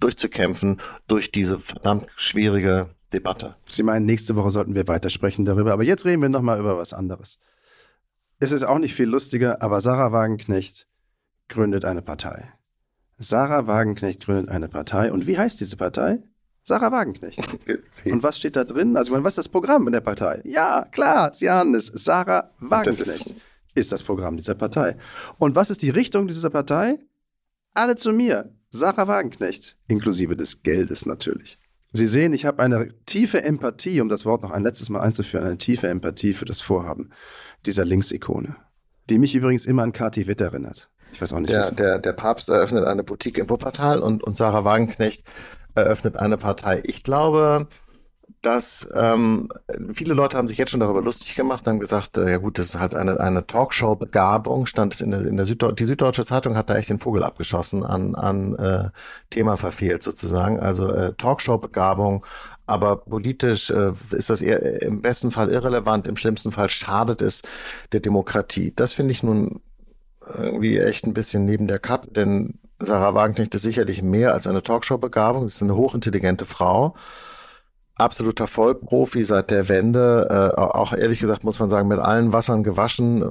durchzukämpfen 0.00 0.80
durch 1.06 1.32
diese 1.32 1.58
verdammt 1.58 2.06
schwierige 2.16 2.90
Debatte. 3.12 3.56
Sie 3.68 3.82
meinen, 3.82 4.06
nächste 4.06 4.36
Woche 4.36 4.50
sollten 4.50 4.74
wir 4.74 4.88
weitersprechen 4.88 5.44
darüber. 5.44 5.72
Aber 5.72 5.84
jetzt 5.84 6.04
reden 6.04 6.22
wir 6.22 6.28
nochmal 6.28 6.58
über 6.58 6.76
was 6.76 6.92
anderes. 6.92 7.38
Es 8.40 8.52
ist 8.52 8.64
auch 8.64 8.78
nicht 8.78 8.94
viel 8.94 9.08
lustiger, 9.08 9.62
aber 9.62 9.80
Sarah 9.80 10.12
Wagenknecht 10.12 10.86
gründet 11.48 11.84
eine 11.84 12.02
Partei. 12.02 12.52
Sarah 13.18 13.66
Wagenknecht 13.66 14.24
gründet 14.24 14.48
eine 14.48 14.68
Partei. 14.68 15.12
Und 15.12 15.26
wie 15.26 15.38
heißt 15.38 15.60
diese 15.60 15.76
Partei? 15.76 16.22
Sarah 16.66 16.90
Wagenknecht. 16.90 17.40
Und 18.06 18.22
was 18.22 18.38
steht 18.38 18.56
da 18.56 18.64
drin? 18.64 18.96
Also, 18.96 19.08
ich 19.08 19.12
meine, 19.12 19.22
was 19.22 19.32
ist 19.32 19.38
das 19.38 19.48
Programm 19.48 19.86
in 19.86 19.92
der 19.92 20.00
Partei? 20.00 20.40
Ja, 20.44 20.86
klar, 20.90 21.32
Sie 21.34 21.50
ahnen 21.50 21.74
es. 21.74 21.86
Sarah 21.88 22.50
Wagenknecht 22.58 23.00
das 23.00 23.08
ist, 23.20 23.34
ist 23.74 23.92
das 23.92 24.02
Programm 24.02 24.38
dieser 24.38 24.54
Partei. 24.54 24.96
Und 25.38 25.54
was 25.54 25.68
ist 25.68 25.82
die 25.82 25.90
Richtung 25.90 26.26
dieser 26.26 26.48
Partei? 26.48 26.98
Alle 27.74 27.96
zu 27.96 28.12
mir. 28.12 28.50
Sarah 28.70 29.06
Wagenknecht. 29.06 29.76
Inklusive 29.88 30.36
des 30.36 30.62
Geldes 30.62 31.04
natürlich. 31.04 31.58
Sie 31.92 32.06
sehen, 32.06 32.32
ich 32.32 32.46
habe 32.46 32.62
eine 32.62 32.94
tiefe 33.04 33.44
Empathie, 33.44 34.00
um 34.00 34.08
das 34.08 34.24
Wort 34.24 34.42
noch 34.42 34.50
ein 34.50 34.62
letztes 34.62 34.88
Mal 34.88 35.00
einzuführen, 35.00 35.44
eine 35.46 35.58
tiefe 35.58 35.88
Empathie 35.88 36.32
für 36.32 36.46
das 36.46 36.62
Vorhaben 36.62 37.10
dieser 37.66 37.84
Linksikone. 37.84 38.56
Die 39.10 39.18
mich 39.18 39.34
übrigens 39.34 39.66
immer 39.66 39.82
an 39.82 39.92
Kati 39.92 40.26
Witt 40.26 40.40
erinnert. 40.40 40.88
Ich 41.12 41.20
weiß 41.20 41.34
auch 41.34 41.40
nicht. 41.40 41.52
Der, 41.52 41.70
der, 41.70 41.98
der 41.98 42.12
Papst 42.14 42.48
eröffnet 42.48 42.84
eine 42.84 43.04
Boutique 43.04 43.38
in 43.38 43.50
Wuppertal 43.50 44.00
und, 44.00 44.24
und 44.24 44.36
Sarah 44.36 44.64
Wagenknecht 44.64 45.24
eröffnet 45.74 46.16
eine 46.16 46.36
Partei. 46.36 46.82
Ich 46.84 47.02
glaube, 47.02 47.68
dass 48.44 48.88
ähm, 48.94 49.48
viele 49.92 50.14
Leute 50.14 50.36
haben 50.36 50.48
sich 50.48 50.58
jetzt 50.58 50.70
schon 50.70 50.80
darüber 50.80 51.00
lustig 51.00 51.34
gemacht, 51.34 51.66
haben 51.66 51.80
gesagt, 51.80 52.18
äh, 52.18 52.30
ja 52.30 52.36
gut, 52.36 52.58
das 52.58 52.66
ist 52.66 52.78
halt 52.78 52.94
eine, 52.94 53.18
eine 53.18 53.46
Talkshow-Begabung, 53.46 54.66
stand 54.66 54.94
es 54.94 55.00
in 55.00 55.10
der, 55.10 55.26
in 55.26 55.36
der 55.36 55.46
Süddeu 55.46 55.72
die 55.72 55.84
Süddeutsche 55.84 56.24
Zeitung 56.24 56.56
hat 56.56 56.70
da 56.70 56.76
echt 56.76 56.90
den 56.90 56.98
Vogel 56.98 57.22
abgeschossen 57.22 57.84
an, 57.84 58.14
an 58.14 58.54
äh, 58.56 58.90
Thema 59.30 59.56
verfehlt 59.56 60.02
sozusagen. 60.02 60.60
Also 60.60 60.92
äh, 60.92 61.14
Talkshow-Begabung, 61.14 62.24
aber 62.66 62.96
politisch 62.96 63.70
äh, 63.70 63.92
ist 64.12 64.30
das 64.30 64.42
eher 64.42 64.82
im 64.82 65.00
besten 65.02 65.30
Fall 65.30 65.50
irrelevant, 65.50 66.06
im 66.06 66.16
schlimmsten 66.16 66.52
Fall 66.52 66.68
schadet 66.68 67.22
es 67.22 67.42
der 67.92 68.00
Demokratie. 68.00 68.72
Das 68.74 68.92
finde 68.92 69.12
ich 69.12 69.22
nun 69.22 69.60
irgendwie 70.38 70.78
echt 70.78 71.06
ein 71.06 71.14
bisschen 71.14 71.44
neben 71.44 71.66
der 71.66 71.78
Kappe, 71.78 72.10
denn 72.10 72.58
Sarah 72.78 73.14
Wagenknecht 73.14 73.54
ist 73.54 73.62
sicherlich 73.62 74.02
mehr 74.02 74.32
als 74.32 74.46
eine 74.46 74.62
Talkshow-Begabung. 74.62 75.48
Sie 75.48 75.54
ist 75.54 75.62
eine 75.62 75.76
hochintelligente 75.76 76.44
Frau. 76.44 76.94
Absoluter 77.96 78.48
Vollprofi 78.48 79.24
seit 79.24 79.52
der 79.52 79.68
Wende. 79.68 80.52
Äh, 80.56 80.60
auch 80.60 80.92
ehrlich 80.92 81.20
gesagt 81.20 81.44
muss 81.44 81.60
man 81.60 81.68
sagen, 81.68 81.86
mit 81.86 82.00
allen 82.00 82.32
Wassern 82.32 82.64
gewaschen, 82.64 83.24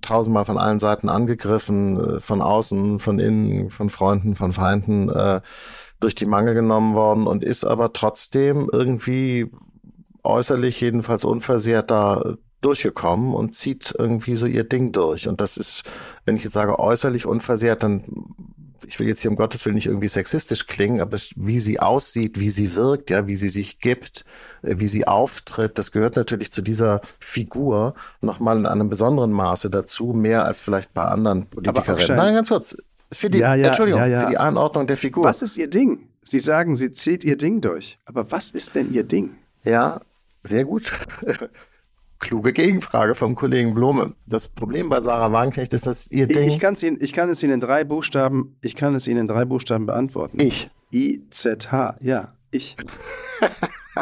tausendmal 0.00 0.44
von 0.44 0.58
allen 0.58 0.80
Seiten 0.80 1.08
angegriffen, 1.08 2.16
äh, 2.16 2.20
von 2.20 2.42
außen, 2.42 2.98
von 2.98 3.20
innen, 3.20 3.70
von 3.70 3.88
Freunden, 3.88 4.34
von 4.34 4.52
Feinden 4.52 5.08
äh, 5.10 5.40
durch 6.00 6.16
die 6.16 6.26
Mangel 6.26 6.54
genommen 6.54 6.94
worden 6.94 7.28
und 7.28 7.44
ist 7.44 7.64
aber 7.64 7.92
trotzdem 7.92 8.68
irgendwie 8.72 9.50
äußerlich 10.24 10.80
jedenfalls 10.80 11.24
unversehrt 11.24 11.90
da 11.90 12.34
durchgekommen 12.62 13.32
und 13.32 13.54
zieht 13.54 13.94
irgendwie 13.96 14.34
so 14.34 14.46
ihr 14.46 14.64
Ding 14.64 14.92
durch. 14.92 15.28
Und 15.28 15.40
das 15.40 15.56
ist, 15.56 15.84
wenn 16.24 16.36
ich 16.36 16.42
jetzt 16.42 16.52
sage 16.52 16.78
äußerlich 16.78 17.26
unversehrt, 17.26 17.82
dann 17.82 18.02
ich 18.86 18.98
will 18.98 19.06
jetzt 19.06 19.20
hier 19.20 19.30
um 19.30 19.36
Gottes 19.36 19.64
Willen 19.64 19.74
nicht 19.74 19.86
irgendwie 19.86 20.08
sexistisch 20.08 20.66
klingen, 20.66 21.00
aber 21.00 21.18
wie 21.36 21.60
sie 21.60 21.80
aussieht, 21.80 22.38
wie 22.38 22.50
sie 22.50 22.76
wirkt, 22.76 23.10
ja, 23.10 23.26
wie 23.26 23.36
sie 23.36 23.48
sich 23.48 23.80
gibt, 23.80 24.24
äh, 24.62 24.76
wie 24.78 24.88
sie 24.88 25.06
auftritt, 25.06 25.78
das 25.78 25.92
gehört 25.92 26.16
natürlich 26.16 26.52
zu 26.52 26.62
dieser 26.62 27.00
Figur 27.18 27.94
nochmal 28.20 28.58
in 28.58 28.66
einem 28.66 28.88
besonderen 28.88 29.32
Maße 29.32 29.70
dazu, 29.70 30.12
mehr 30.14 30.44
als 30.44 30.60
vielleicht 30.60 30.94
bei 30.94 31.02
anderen 31.02 31.46
Politikerinnen. 31.46 32.16
Nein, 32.16 32.34
ganz 32.34 32.48
kurz. 32.48 32.76
Für 33.12 33.28
die, 33.28 33.38
ja, 33.38 33.54
ja, 33.54 33.68
Entschuldigung, 33.68 34.08
ja, 34.08 34.20
für 34.20 34.30
die 34.30 34.38
Einordnung 34.38 34.86
der 34.86 34.96
Figur. 34.96 35.24
Was 35.24 35.42
ist 35.42 35.56
ihr 35.56 35.68
Ding? 35.68 36.08
Sie 36.22 36.38
sagen, 36.38 36.76
sie 36.76 36.92
zieht 36.92 37.24
ihr 37.24 37.36
Ding 37.36 37.60
durch. 37.60 37.98
Aber 38.04 38.30
was 38.30 38.50
ist 38.50 38.74
denn 38.74 38.92
ihr 38.92 39.02
Ding? 39.02 39.36
Ja, 39.64 40.00
sehr 40.44 40.64
gut. 40.64 40.92
kluge 42.20 42.52
Gegenfrage 42.52 43.14
vom 43.14 43.34
Kollegen 43.34 43.74
Blome. 43.74 44.14
Das 44.26 44.48
Problem 44.48 44.88
bei 44.88 45.00
Sarah 45.00 45.32
Wagenknecht 45.32 45.72
ist, 45.72 45.86
dass 45.86 46.10
ihr 46.10 46.26
Ding... 46.26 46.44
Ich, 46.44 46.50
ich, 46.50 46.60
kann's 46.60 46.82
Ihnen, 46.82 46.98
ich 47.00 47.12
kann 47.12 47.28
es 47.28 47.42
Ihnen 47.42 47.54
in 47.54 47.60
drei 47.60 47.82
Buchstaben, 47.82 48.56
ich 48.60 48.76
kann 48.76 48.94
es 48.94 49.08
Ihnen 49.08 49.20
in 49.20 49.28
drei 49.28 49.44
Buchstaben 49.44 49.86
beantworten. 49.86 50.38
Ich. 50.40 50.70
I-Z-H, 50.92 51.96
ja, 52.00 52.34
ich. 52.50 52.76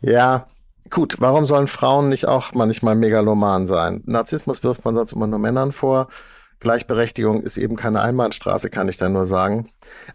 ja, 0.00 0.46
gut, 0.90 1.16
warum 1.20 1.46
sollen 1.46 1.66
Frauen 1.66 2.08
nicht 2.08 2.26
auch 2.26 2.52
manchmal 2.52 2.94
megaloman 2.94 3.66
sein? 3.66 4.02
Narzissmus 4.06 4.62
wirft 4.62 4.84
man 4.84 4.94
sonst 4.94 5.12
immer 5.12 5.26
nur 5.26 5.38
Männern 5.38 5.72
vor. 5.72 6.08
Gleichberechtigung 6.60 7.42
ist 7.42 7.56
eben 7.56 7.76
keine 7.76 8.02
Einbahnstraße, 8.02 8.68
kann 8.68 8.88
ich 8.88 8.96
da 8.96 9.08
nur 9.08 9.26
sagen. 9.26 9.70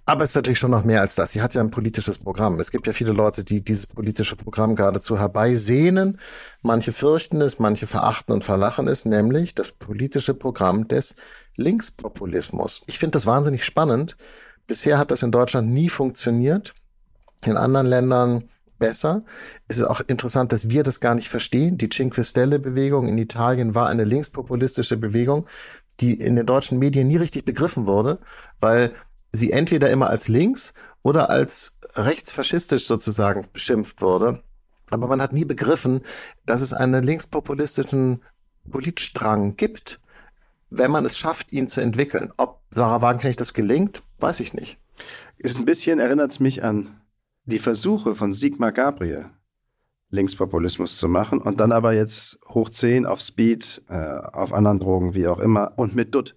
Aber 0.06 0.24
es 0.24 0.32
ist 0.32 0.36
natürlich 0.36 0.60
schon 0.60 0.72
noch 0.72 0.84
mehr 0.84 1.00
als 1.00 1.16
das. 1.16 1.32
Sie 1.32 1.42
hat 1.42 1.54
ja 1.54 1.62
ein 1.62 1.72
politisches 1.72 2.18
Programm. 2.18 2.60
Es 2.60 2.70
gibt 2.70 2.86
ja 2.86 2.92
viele 2.94 3.14
Leute, 3.14 3.46
die 3.46 3.62
dieses 3.62 3.88
politische 3.88 4.36
Programm 4.36 4.76
geradezu 4.76 5.18
herbeisehnen. 5.18 6.20
Manche 6.62 6.92
fürchten 6.92 7.40
es, 7.40 7.60
manche 7.60 7.88
verachten 7.88 8.34
und 8.34 8.44
verlachen 8.44 8.90
es, 8.90 9.06
nämlich 9.06 9.56
das 9.56 9.72
politische 9.72 10.34
Programm 10.34 10.88
des 10.90 11.16
Linkspopulismus. 11.56 12.84
Ich 12.88 13.00
finde 13.00 13.12
das 13.12 13.26
wahnsinnig 13.26 13.64
spannend. 13.64 14.18
Bisher 14.68 14.98
hat 14.98 15.12
das 15.12 15.24
in 15.24 15.32
Deutschland 15.32 15.70
nie 15.70 15.90
funktioniert. 15.90 16.74
In 17.46 17.56
anderen 17.56 17.88
Ländern 17.88 18.50
besser. 18.84 19.24
Es 19.70 19.78
ist 19.78 19.86
auch 19.86 20.02
interessant, 20.08 20.52
dass 20.52 20.70
wir 20.70 20.84
das 20.84 21.00
gar 21.00 21.16
nicht 21.16 21.30
verstehen. 21.30 21.78
Die 21.78 21.88
Cinque 21.88 22.24
Stelle 22.26 22.60
Bewegung 22.60 23.08
in 23.08 23.18
Italien 23.18 23.76
war 23.76 23.88
eine 23.88 24.04
linkspopulistische 24.04 24.98
Bewegung 24.98 25.48
die 26.00 26.14
in 26.14 26.36
den 26.36 26.46
deutschen 26.46 26.80
Medien 26.80 27.08
nie 27.08 27.18
richtig 27.18 27.46
begriffen 27.46 27.86
wurde, 27.88 28.20
weil 28.60 28.94
sie 29.32 29.52
entweder 29.52 29.90
immer 29.90 30.10
als 30.10 30.28
links 30.28 30.74
oder 31.02 31.30
als 31.30 31.78
rechtsfaschistisch 31.96 32.88
sozusagen 32.88 33.46
beschimpft 33.52 34.02
wurde. 34.02 34.44
Aber 34.90 35.08
man 35.08 35.22
hat 35.22 35.34
nie 35.34 35.46
begriffen, 35.46 36.02
dass 36.46 36.62
es 36.62 36.74
einen 36.74 37.04
linkspopulistischen 37.04 38.22
Politstrang 38.70 39.56
gibt, 39.56 40.00
wenn 40.70 40.92
man 40.92 41.06
es 41.06 41.18
schafft, 41.18 41.52
ihn 41.52 41.68
zu 41.68 41.82
entwickeln. 41.82 42.32
Ob 42.38 42.62
Sarah 42.72 43.02
Wagenknecht 43.02 43.40
das 43.40 43.54
gelingt, 43.54 44.04
weiß 44.20 44.40
ich 44.40 44.54
nicht. 44.54 44.78
Ist 45.38 45.58
ein 45.58 45.66
bisschen 45.66 46.00
erinnert 46.00 46.32
es 46.32 46.40
mich 46.40 46.64
an 46.64 47.02
die 47.46 47.60
Versuche 47.60 48.16
von 48.16 48.34
Sigmar 48.34 48.72
Gabriel, 48.72 49.30
Linkspopulismus 50.14 50.98
zu 50.98 51.08
machen 51.08 51.40
und 51.40 51.60
dann 51.60 51.72
aber 51.72 51.94
jetzt 51.94 52.40
hoch 52.48 52.70
10 52.70 53.06
auf 53.06 53.20
Speed, 53.20 53.82
äh, 53.90 53.96
auf 53.96 54.54
anderen 54.54 54.80
Drogen, 54.80 55.16
wie 55.16 55.28
auch 55.28 55.40
immer 55.40 55.74
und 55.76 55.96
mit 55.96 56.14
Dutt. 56.14 56.36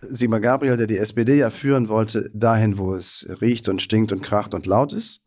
Sigmar 0.00 0.40
Gabriel, 0.40 0.76
der 0.76 0.86
die 0.86 0.96
SPD 0.96 1.36
ja 1.36 1.50
führen 1.50 1.88
wollte, 1.88 2.30
dahin, 2.32 2.78
wo 2.78 2.94
es 2.94 3.26
riecht 3.40 3.68
und 3.68 3.82
stinkt 3.82 4.10
und 4.12 4.22
kracht 4.22 4.54
und 4.54 4.66
laut 4.66 4.92
ist. 4.92 5.20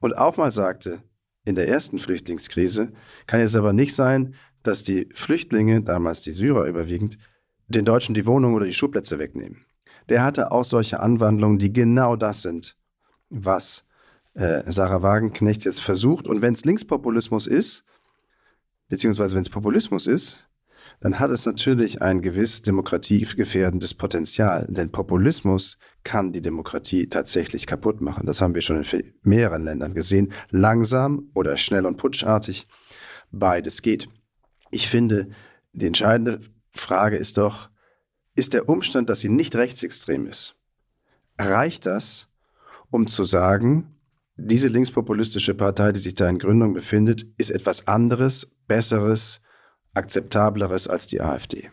Und 0.00 0.16
auch 0.16 0.36
mal 0.36 0.50
sagte, 0.50 1.02
in 1.44 1.56
der 1.56 1.68
ersten 1.68 1.98
Flüchtlingskrise 1.98 2.92
kann 3.26 3.40
es 3.40 3.54
aber 3.54 3.72
nicht 3.72 3.94
sein, 3.94 4.34
dass 4.62 4.82
die 4.82 5.08
Flüchtlinge, 5.14 5.82
damals 5.82 6.22
die 6.22 6.32
Syrer 6.32 6.64
überwiegend, 6.64 7.18
den 7.68 7.84
Deutschen 7.84 8.14
die 8.14 8.26
Wohnung 8.26 8.54
oder 8.54 8.64
die 8.64 8.72
Schulplätze 8.72 9.18
wegnehmen. 9.18 9.66
Der 10.08 10.24
hatte 10.24 10.52
auch 10.52 10.64
solche 10.64 11.00
Anwandlungen, 11.00 11.58
die 11.58 11.72
genau 11.72 12.16
das 12.16 12.42
sind, 12.42 12.76
was 13.28 13.85
äh, 14.36 14.70
Sarah 14.70 15.02
Wagenknecht 15.02 15.64
jetzt 15.64 15.80
versucht. 15.80 16.28
Und 16.28 16.42
wenn 16.42 16.54
es 16.54 16.64
Linkspopulismus 16.64 17.46
ist, 17.46 17.84
beziehungsweise 18.88 19.34
wenn 19.34 19.42
es 19.42 19.50
Populismus 19.50 20.06
ist, 20.06 20.46
dann 21.00 21.18
hat 21.18 21.30
es 21.30 21.44
natürlich 21.44 22.00
ein 22.00 22.22
gewiss 22.22 22.62
demokratiegefährdendes 22.62 23.94
Potenzial. 23.94 24.66
Denn 24.68 24.92
Populismus 24.92 25.78
kann 26.04 26.32
die 26.32 26.40
Demokratie 26.40 27.08
tatsächlich 27.08 27.66
kaputt 27.66 28.00
machen. 28.00 28.26
Das 28.26 28.40
haben 28.40 28.54
wir 28.54 28.62
schon 28.62 28.82
in 28.82 29.12
mehreren 29.22 29.64
Ländern 29.64 29.94
gesehen. 29.94 30.32
Langsam 30.50 31.30
oder 31.34 31.56
schnell 31.56 31.84
und 31.84 31.96
putschartig. 31.96 32.66
Beides 33.30 33.82
geht. 33.82 34.08
Ich 34.70 34.88
finde, 34.88 35.28
die 35.72 35.86
entscheidende 35.86 36.40
Frage 36.72 37.16
ist 37.16 37.36
doch, 37.36 37.70
ist 38.34 38.52
der 38.52 38.68
Umstand, 38.68 39.10
dass 39.10 39.20
sie 39.20 39.28
nicht 39.28 39.54
rechtsextrem 39.56 40.26
ist, 40.26 40.56
reicht 41.38 41.86
das, 41.86 42.28
um 42.90 43.06
zu 43.06 43.24
sagen, 43.24 43.95
diese 44.36 44.68
linkspopulistische 44.68 45.54
Partei, 45.54 45.92
die 45.92 45.98
sich 45.98 46.14
da 46.14 46.28
in 46.28 46.38
Gründung 46.38 46.74
befindet, 46.74 47.26
ist 47.38 47.50
etwas 47.50 47.86
anderes, 47.88 48.52
besseres, 48.66 49.40
akzeptableres 49.94 50.88
als 50.88 51.06
die 51.06 51.20
AfD. 51.20 51.70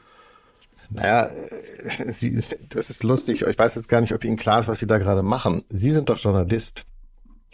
Naja, 0.89 1.25
äh, 1.25 2.11
Sie, 2.11 2.41
das 2.69 2.89
ist 2.89 3.03
lustig. 3.03 3.41
Ich 3.41 3.59
weiß 3.59 3.75
jetzt 3.75 3.89
gar 3.89 4.01
nicht, 4.01 4.13
ob 4.13 4.23
Ihnen 4.23 4.37
klar 4.37 4.59
ist, 4.59 4.67
was 4.67 4.79
Sie 4.79 4.87
da 4.87 4.97
gerade 4.97 5.23
machen. 5.23 5.63
Sie 5.69 5.91
sind 5.91 6.09
doch 6.09 6.17
Journalist 6.17 6.83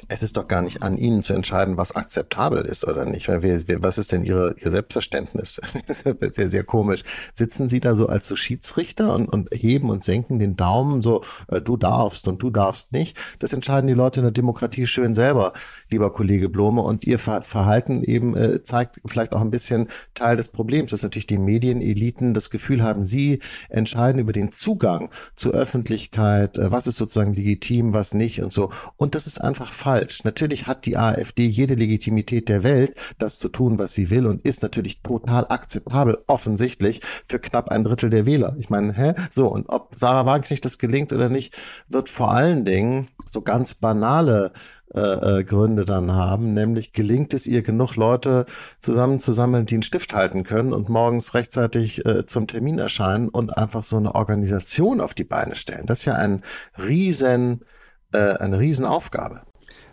es 0.07 0.23
ist 0.23 0.37
doch 0.37 0.47
gar 0.47 0.61
nicht 0.61 0.81
an 0.81 0.97
Ihnen 0.97 1.21
zu 1.21 1.33
entscheiden, 1.33 1.77
was 1.77 1.95
akzeptabel 1.95 2.65
ist 2.65 2.87
oder 2.87 3.05
nicht. 3.05 3.27
Was 3.27 3.97
ist 3.97 4.11
denn 4.11 4.23
Ihre, 4.23 4.55
Ihr 4.57 4.71
Selbstverständnis? 4.71 5.61
Das 5.87 6.01
ist 6.03 6.35
sehr, 6.35 6.49
sehr 6.49 6.63
komisch. 6.63 7.03
Sitzen 7.33 7.67
Sie 7.67 7.79
da 7.79 7.95
so 7.95 8.07
als 8.07 8.27
so 8.27 8.35
Schiedsrichter 8.35 9.15
und, 9.15 9.27
und 9.27 9.49
heben 9.51 9.89
und 9.89 10.03
senken 10.03 10.37
den 10.37 10.55
Daumen 10.55 11.01
so, 11.01 11.23
äh, 11.47 11.61
du 11.61 11.77
darfst 11.77 12.27
und 12.27 12.41
du 12.41 12.51
darfst 12.51 12.91
nicht? 12.91 13.17
Das 13.39 13.53
entscheiden 13.53 13.87
die 13.87 13.93
Leute 13.93 14.19
in 14.19 14.23
der 14.23 14.31
Demokratie 14.31 14.85
schön 14.85 15.15
selber, 15.15 15.53
lieber 15.89 16.11
Kollege 16.11 16.47
Blome. 16.47 16.81
Und 16.81 17.05
Ihr 17.05 17.17
Verhalten 17.17 18.03
eben 18.03 18.35
äh, 18.35 18.61
zeigt 18.63 19.01
vielleicht 19.05 19.33
auch 19.33 19.41
ein 19.41 19.51
bisschen 19.51 19.87
Teil 20.13 20.37
des 20.37 20.49
Problems, 20.49 20.91
dass 20.91 21.01
natürlich 21.01 21.27
die 21.27 21.37
Medieneliten 21.37 22.33
das 22.33 22.49
Gefühl 22.49 22.83
haben, 22.83 23.03
sie 23.03 23.39
entscheiden 23.69 24.19
über 24.19 24.33
den 24.33 24.51
Zugang 24.51 25.09
zur 25.35 25.53
Öffentlichkeit, 25.53 26.57
äh, 26.57 26.71
was 26.71 26.87
ist 26.87 26.97
sozusagen 26.97 27.33
legitim, 27.33 27.93
was 27.93 28.13
nicht 28.13 28.41
und 28.41 28.51
so. 28.51 28.69
Und 28.95 29.15
das 29.15 29.27
ist 29.27 29.41
einfach 29.41 29.71
falsch 29.71 29.88
falsch. 29.89 30.23
Natürlich 30.23 30.67
hat 30.67 30.85
die 30.85 30.97
AfD 30.97 31.47
jede 31.47 31.73
Legitimität 31.73 32.47
der 32.47 32.63
Welt, 32.63 32.95
das 33.17 33.39
zu 33.39 33.49
tun, 33.49 33.79
was 33.79 33.93
sie 33.93 34.09
will 34.11 34.27
und 34.27 34.45
ist 34.45 34.61
natürlich 34.61 35.01
total 35.01 35.47
akzeptabel, 35.49 36.19
offensichtlich, 36.27 37.01
für 37.25 37.39
knapp 37.39 37.69
ein 37.69 37.83
Drittel 37.83 38.09
der 38.11 38.25
Wähler. 38.27 38.55
Ich 38.59 38.69
meine, 38.69 38.93
hä? 38.93 39.13
So, 39.31 39.47
und 39.47 39.67
ob 39.69 39.95
Sarah 39.95 40.25
Wagenknecht 40.25 40.63
das 40.63 40.77
gelingt 40.77 41.11
oder 41.11 41.29
nicht, 41.29 41.55
wird 41.87 42.07
vor 42.07 42.31
allen 42.31 42.65
Dingen 42.65 43.07
so 43.27 43.41
ganz 43.41 43.73
banale 43.73 44.51
äh, 44.93 45.39
äh, 45.39 45.43
Gründe 45.43 45.85
dann 45.85 46.11
haben, 46.11 46.53
nämlich 46.53 46.93
gelingt 46.93 47.33
es 47.33 47.47
ihr 47.47 47.63
genug 47.63 47.95
Leute 47.95 48.45
zusammenzusammeln, 48.79 49.65
die 49.65 49.75
einen 49.75 49.83
Stift 49.83 50.13
halten 50.13 50.43
können 50.43 50.71
und 50.73 50.89
morgens 50.89 51.33
rechtzeitig 51.33 52.05
äh, 52.05 52.25
zum 52.25 52.45
Termin 52.47 52.77
erscheinen 52.77 53.29
und 53.29 53.57
einfach 53.57 53.83
so 53.83 53.97
eine 53.97 54.13
Organisation 54.15 55.01
auf 55.01 55.13
die 55.13 55.23
Beine 55.23 55.55
stellen. 55.55 55.85
Das 55.85 55.99
ist 55.99 56.05
ja 56.05 56.15
ein 56.15 56.43
riesen, 56.77 57.65
äh, 58.13 58.37
eine 58.37 58.59
Riesenaufgabe. 58.59 59.41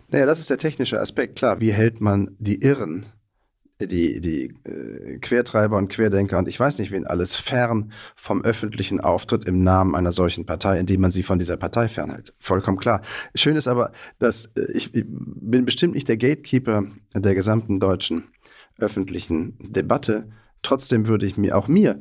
Naja, 0.09 0.25
das 0.25 0.39
ist 0.39 0.49
der 0.49 0.57
technische 0.57 0.99
Aspekt. 0.99 1.37
Klar, 1.37 1.59
wie 1.59 1.73
hält 1.73 1.99
man 1.99 2.35
die 2.39 2.61
Irren, 2.61 3.05
die, 3.79 4.21
die 4.21 4.53
äh, 4.63 5.19
Quertreiber 5.19 5.77
und 5.77 5.89
Querdenker 5.89 6.39
und 6.39 6.47
ich 6.47 6.59
weiß 6.59 6.79
nicht 6.79 6.91
wen 6.91 7.05
alles 7.05 7.35
fern 7.35 7.91
vom 8.15 8.41
öffentlichen 8.41 8.99
Auftritt 8.99 9.45
im 9.45 9.61
Namen 9.61 9.95
einer 9.95 10.11
solchen 10.11 10.45
Partei, 10.45 10.79
indem 10.79 11.01
man 11.01 11.11
sie 11.11 11.23
von 11.23 11.37
dieser 11.37 11.57
Partei 11.57 11.87
fernhält. 11.87 12.33
Vollkommen 12.39 12.77
klar. 12.77 13.01
Schön 13.35 13.55
ist 13.55 13.67
aber, 13.67 13.91
dass 14.17 14.45
äh, 14.55 14.71
ich, 14.73 14.95
ich 14.95 15.05
bin 15.07 15.65
bestimmt 15.65 15.93
nicht 15.93 16.07
der 16.07 16.17
Gatekeeper 16.17 16.85
der 17.13 17.35
gesamten 17.35 17.79
deutschen 17.79 18.23
öffentlichen 18.79 19.57
Debatte. 19.59 20.29
Trotzdem 20.63 21.07
würde 21.07 21.25
ich 21.25 21.37
mir 21.37 21.57
auch 21.57 21.67
mir 21.67 21.99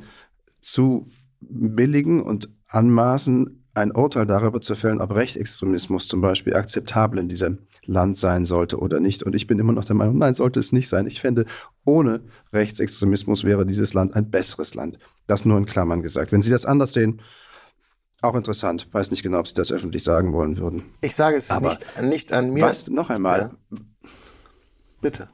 zu 0.60 1.08
billigen 1.40 2.22
und 2.22 2.48
anmaßen, 2.68 3.64
ein 3.74 3.92
Urteil 3.92 4.26
darüber 4.26 4.60
zu 4.60 4.74
fällen, 4.74 5.02
ob 5.02 5.14
Rechtsextremismus 5.14 6.08
zum 6.08 6.22
Beispiel 6.22 6.54
akzeptabel 6.54 7.18
in 7.18 7.28
diesem 7.28 7.58
Land 7.86 8.16
sein 8.16 8.44
sollte 8.44 8.78
oder 8.78 9.00
nicht. 9.00 9.22
Und 9.22 9.34
ich 9.34 9.46
bin 9.46 9.58
immer 9.58 9.72
noch 9.72 9.84
der 9.84 9.96
Meinung, 9.96 10.18
nein, 10.18 10.34
sollte 10.34 10.60
es 10.60 10.72
nicht 10.72 10.88
sein. 10.88 11.06
Ich 11.06 11.20
fände, 11.20 11.46
ohne 11.84 12.22
Rechtsextremismus 12.52 13.44
wäre 13.44 13.66
dieses 13.66 13.94
Land 13.94 14.14
ein 14.14 14.30
besseres 14.30 14.74
Land. 14.74 14.98
Das 15.26 15.44
nur 15.44 15.58
in 15.58 15.66
Klammern 15.66 16.02
gesagt. 16.02 16.32
Wenn 16.32 16.42
Sie 16.42 16.50
das 16.50 16.66
anders 16.66 16.92
sehen, 16.92 17.22
auch 18.22 18.34
interessant. 18.34 18.88
Weiß 18.92 19.10
nicht 19.10 19.22
genau, 19.22 19.40
ob 19.40 19.48
Sie 19.48 19.54
das 19.54 19.70
öffentlich 19.70 20.02
sagen 20.02 20.32
wollen 20.32 20.58
würden. 20.58 20.84
Ich 21.02 21.14
sage 21.14 21.36
es 21.36 21.50
Aber 21.50 21.68
nicht, 21.68 22.02
nicht 22.02 22.32
an 22.32 22.52
mir. 22.52 22.64
Was? 22.64 22.88
Noch 22.88 23.10
einmal. 23.10 23.52
Ja. 23.70 23.78
Bitte. 25.00 25.28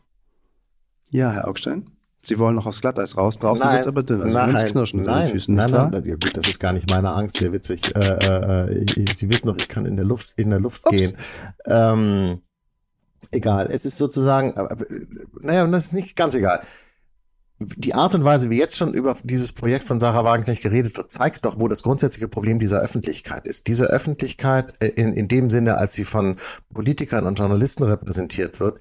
Ja, 1.10 1.30
Herr 1.30 1.48
Augstein. 1.48 1.90
Sie 2.24 2.38
wollen 2.38 2.54
noch 2.54 2.66
aufs 2.66 2.80
Glatteis 2.80 3.16
raus, 3.16 3.36
draußen 3.40 3.68
wird 3.68 3.80
es 3.80 3.86
aber 3.88 4.04
dünn. 4.04 4.22
Also 4.22 4.32
nein, 4.32 4.54
knirschen 4.54 5.00
in 5.00 5.06
nein, 5.06 5.26
den 5.26 5.32
Füßen, 5.32 5.54
nein, 5.56 5.70
nein, 5.70 5.90
nein, 5.90 6.04
ja 6.04 6.14
gut, 6.14 6.36
das 6.36 6.48
ist 6.48 6.60
gar 6.60 6.72
nicht 6.72 6.88
meine 6.88 7.10
Angst, 7.10 7.38
sehr 7.38 7.52
witzig. 7.52 7.94
Äh, 7.96 7.98
äh, 7.98 8.84
äh 8.84 9.12
Sie 9.12 9.28
wissen 9.28 9.48
doch, 9.48 9.56
ich 9.56 9.68
kann 9.68 9.86
in 9.86 9.96
der 9.96 10.04
Luft, 10.04 10.32
in 10.36 10.50
der 10.50 10.60
Luft 10.60 10.84
gehen. 10.84 11.16
Ähm, 11.66 12.42
egal, 13.32 13.70
es 13.72 13.84
ist 13.84 13.98
sozusagen, 13.98 14.52
äh, 14.52 14.76
naja, 15.40 15.64
und 15.64 15.72
das 15.72 15.86
ist 15.86 15.94
nicht 15.94 16.14
ganz 16.14 16.36
egal. 16.36 16.60
Die 17.58 17.94
Art 17.94 18.14
und 18.14 18.22
Weise, 18.22 18.50
wie 18.50 18.58
jetzt 18.58 18.76
schon 18.76 18.94
über 18.94 19.16
dieses 19.24 19.52
Projekt 19.52 19.84
von 19.84 19.98
Sarah 19.98 20.24
Wagenknecht 20.24 20.62
geredet 20.62 20.96
wird, 20.96 21.10
zeigt 21.10 21.44
doch, 21.44 21.58
wo 21.58 21.66
das 21.66 21.82
grundsätzliche 21.82 22.28
Problem 22.28 22.60
dieser 22.60 22.80
Öffentlichkeit 22.80 23.48
ist. 23.48 23.66
Diese 23.66 23.86
Öffentlichkeit, 23.86 24.74
äh, 24.78 24.88
in, 24.88 25.12
in 25.12 25.26
dem 25.26 25.50
Sinne, 25.50 25.76
als 25.76 25.94
sie 25.94 26.04
von 26.04 26.36
Politikern 26.72 27.26
und 27.26 27.36
Journalisten 27.36 27.82
repräsentiert 27.82 28.60
wird, 28.60 28.80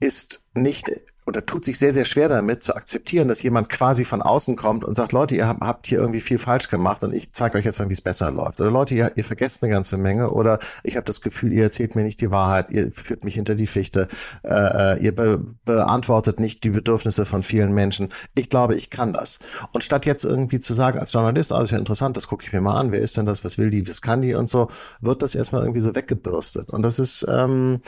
ist 0.00 0.42
nicht 0.54 0.90
oder 1.28 1.44
tut 1.44 1.62
sich 1.66 1.78
sehr, 1.78 1.92
sehr 1.92 2.06
schwer 2.06 2.30
damit 2.30 2.62
zu 2.62 2.74
akzeptieren, 2.74 3.28
dass 3.28 3.42
jemand 3.42 3.68
quasi 3.68 4.06
von 4.06 4.22
außen 4.22 4.56
kommt 4.56 4.82
und 4.82 4.94
sagt, 4.94 5.12
Leute, 5.12 5.36
ihr 5.36 5.46
habt 5.46 5.86
hier 5.86 5.98
irgendwie 5.98 6.20
viel 6.20 6.38
falsch 6.38 6.70
gemacht 6.70 7.04
und 7.04 7.12
ich 7.12 7.32
zeige 7.32 7.58
euch 7.58 7.66
jetzt 7.66 7.78
mal, 7.78 7.90
wie 7.90 7.92
es 7.92 8.00
besser 8.00 8.30
läuft. 8.30 8.62
Oder 8.62 8.70
Leute, 8.70 8.94
ihr, 8.94 9.12
ihr 9.14 9.24
vergesst 9.24 9.62
eine 9.62 9.70
ganze 9.70 9.98
Menge 9.98 10.30
oder 10.30 10.58
ich 10.82 10.96
habe 10.96 11.04
das 11.04 11.20
Gefühl, 11.20 11.52
ihr 11.52 11.64
erzählt 11.64 11.96
mir 11.96 12.02
nicht 12.02 12.22
die 12.22 12.30
Wahrheit, 12.30 12.70
ihr 12.70 12.90
führt 12.92 13.24
mich 13.24 13.34
hinter 13.34 13.56
die 13.56 13.66
Fichte, 13.66 14.08
äh, 14.42 14.94
äh, 14.94 15.04
ihr 15.04 15.14
be 15.14 15.38
beantwortet 15.66 16.40
nicht 16.40 16.64
die 16.64 16.70
Bedürfnisse 16.70 17.26
von 17.26 17.42
vielen 17.42 17.74
Menschen. 17.74 18.08
Ich 18.34 18.48
glaube, 18.48 18.74
ich 18.74 18.88
kann 18.88 19.12
das. 19.12 19.38
Und 19.72 19.84
statt 19.84 20.06
jetzt 20.06 20.24
irgendwie 20.24 20.60
zu 20.60 20.72
sagen 20.72 20.98
als 20.98 21.12
Journalist, 21.12 21.52
oh, 21.52 21.60
ist 21.60 21.72
ja 21.72 21.78
interessant, 21.78 22.16
das 22.16 22.26
gucke 22.26 22.46
ich 22.46 22.54
mir 22.54 22.62
mal 22.62 22.80
an, 22.80 22.90
wer 22.90 23.02
ist 23.02 23.18
denn 23.18 23.26
das, 23.26 23.44
was 23.44 23.58
will 23.58 23.68
die, 23.68 23.86
was 23.86 24.00
kann 24.00 24.22
die 24.22 24.32
und 24.32 24.48
so, 24.48 24.68
wird 25.02 25.22
das 25.22 25.34
erstmal 25.34 25.60
irgendwie 25.60 25.80
so 25.80 25.94
weggebürstet. 25.94 26.70
Und 26.70 26.80
das 26.80 26.98
ist, 26.98 27.26
ähm, 27.28 27.80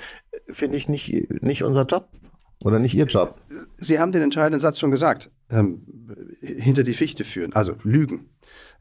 finde 0.46 0.76
ich, 0.76 0.88
nicht, 0.88 1.42
nicht 1.42 1.64
unser 1.64 1.86
Job 1.86 2.08
oder 2.64 2.78
nicht 2.78 2.94
Ihr 2.94 3.04
Job? 3.04 3.34
Sie 3.76 3.98
haben 3.98 4.12
den 4.12 4.22
entscheidenden 4.22 4.60
Satz 4.60 4.78
schon 4.78 4.90
gesagt. 4.90 5.30
Ähm, 5.50 5.82
hinter 6.40 6.82
die 6.82 6.94
Fichte 6.94 7.24
führen, 7.24 7.52
also 7.52 7.74
lügen 7.82 8.30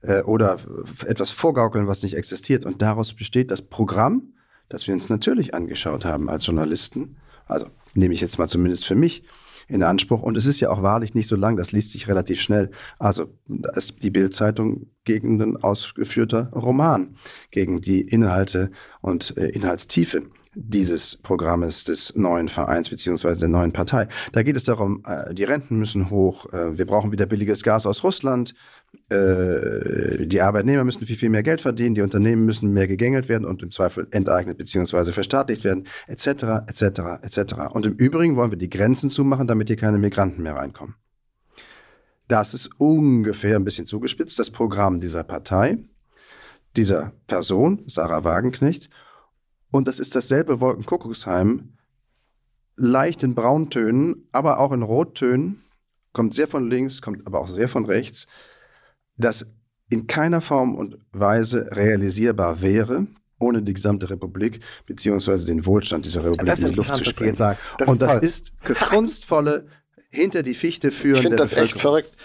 äh, 0.02 0.22
oder 0.22 0.58
etwas 1.06 1.32
vorgaukeln, 1.32 1.88
was 1.88 2.04
nicht 2.04 2.16
existiert. 2.16 2.66
Und 2.66 2.82
daraus 2.82 3.14
besteht 3.14 3.52
das 3.52 3.62
Programm, 3.62 4.34
das 4.68 4.88
wir 4.88 4.94
uns 4.94 5.10
natürlich 5.10 5.54
angeschaut 5.54 6.06
haben 6.06 6.30
als 6.30 6.46
Journalisten. 6.46 7.18
Also 7.46 7.68
nehme 7.94 8.14
ich 8.14 8.22
jetzt 8.22 8.38
mal 8.38 8.48
zumindest 8.48 8.86
für 8.86 8.96
mich 8.96 9.24
in 9.68 9.84
Anspruch. 9.84 10.22
Und 10.22 10.36
es 10.36 10.46
ist 10.46 10.60
ja 10.60 10.70
auch 10.70 10.82
wahrlich 10.82 11.14
nicht 11.14 11.28
so 11.28 11.36
lang, 11.36 11.56
das 11.56 11.72
liest 11.72 11.92
sich 11.92 12.08
relativ 12.08 12.42
schnell. 12.42 12.72
Also 12.98 13.34
da 13.48 13.70
ist 13.72 14.04
die 14.04 14.10
Bildzeitung 14.10 14.88
gegen 15.06 15.42
ein 15.42 15.58
ausgeführter 15.58 16.52
Roman, 16.52 17.16
gegen 17.52 17.82
die 17.82 18.02
Inhalte 18.02 18.72
und 19.02 19.38
äh, 19.38 19.48
Inhaltstiefe 19.50 20.24
dieses 20.62 21.16
Programmes 21.16 21.86
des 21.86 22.16
neuen 22.16 22.50
Vereins 22.50 22.90
beziehungsweise 22.90 23.42
der 23.42 23.50
neuen 23.50 23.72
Partei. 23.72 24.08
Da 24.34 24.44
geht 24.44 24.56
es 24.56 24.66
darum, 24.66 25.04
äh, 25.06 25.34
die 25.34 25.46
Renten 25.46 25.78
müssen 25.78 26.10
hoch, 26.10 26.52
äh, 26.52 26.78
wir 26.78 26.86
brauchen 26.86 27.12
wieder 27.12 27.26
billiges 27.26 27.64
Gas 27.64 27.86
aus 27.86 28.04
Russland, 28.04 28.54
äh, 29.10 30.26
die 30.26 30.42
Arbeitnehmer 30.42 30.84
müssen 30.84 31.06
viel, 31.06 31.16
viel 31.16 31.30
mehr 31.30 31.44
Geld 31.44 31.62
verdienen, 31.62 31.96
die 31.96 32.02
Unternehmen 32.02 32.46
müssen 32.46 32.74
mehr 32.74 32.88
gegängelt 32.88 33.30
werden 33.30 33.46
und 33.46 33.64
im 33.64 33.72
Zweifel 33.72 34.08
enteignet 34.12 34.58
beziehungsweise 34.58 35.14
verstaatlicht 35.14 35.64
werden, 35.64 35.88
etc., 36.08 36.28
etc., 36.68 36.84
etc. 37.22 37.54
Und 37.72 37.86
im 37.86 37.94
Übrigen 37.94 38.36
wollen 38.36 38.52
wir 38.52 38.58
die 38.58 38.70
Grenzen 38.70 39.10
zumachen, 39.10 39.48
damit 39.48 39.70
hier 39.70 39.78
keine 39.78 39.98
Migranten 39.98 40.44
mehr 40.44 40.56
reinkommen. 40.56 40.96
Das 42.28 42.54
ist 42.54 42.70
ungefähr 42.78 43.56
ein 43.56 43.64
bisschen 43.64 43.86
zugespitzt, 43.86 44.38
das 44.38 44.52
Programm 44.52 45.00
dieser 45.00 45.24
Partei, 45.24 45.80
dieser 46.76 47.14
Person, 47.28 47.84
Sarah 47.88 48.24
Wagenknecht. 48.24 48.90
Und 49.72 49.88
das 49.88 50.00
ist 50.00 50.16
dasselbe 50.16 50.60
Wolkenkuckucksheim, 50.60 51.74
leicht 52.76 53.24
in 53.24 53.36
Brauntönen, 53.36 54.28
aber 54.32 54.60
auch 54.60 54.72
in 54.72 54.82
Rottönen, 54.82 55.64
kommt 56.14 56.34
sehr 56.34 56.48
von 56.48 56.70
links, 56.70 57.02
kommt 57.02 57.26
aber 57.28 57.40
auch 57.40 57.48
sehr 57.48 57.70
von 57.70 57.86
rechts, 57.86 58.28
das 59.18 59.48
in 59.90 60.08
keiner 60.08 60.42
Form 60.42 60.76
und 60.76 60.98
Weise 61.12 61.70
realisierbar 61.72 62.62
wäre, 62.62 63.08
ohne 63.40 63.62
die 63.62 63.74
gesamte 63.74 64.10
Republik 64.10 64.60
beziehungsweise 64.86 65.46
den 65.46 65.66
Wohlstand 65.66 66.06
dieser 66.06 66.24
Republik 66.24 66.46
das 66.46 66.60
in 66.64 66.72
die 66.72 66.76
Luft 66.76 66.96
zu 66.96 67.04
sprengen. 67.04 67.36
Das 67.36 67.90
und 67.90 68.02
das 68.02 68.14
toll. 68.14 68.24
ist 68.24 68.54
das 68.68 68.80
kunstvolle 68.82 69.68
hinter 70.10 70.44
die 70.44 70.56
Fichte 70.56 70.92
führen. 70.92 71.18
Ich 71.18 71.22
finde 71.22 71.38
das 71.38 71.54
echt 71.54 71.80
verrückt. 71.80 72.16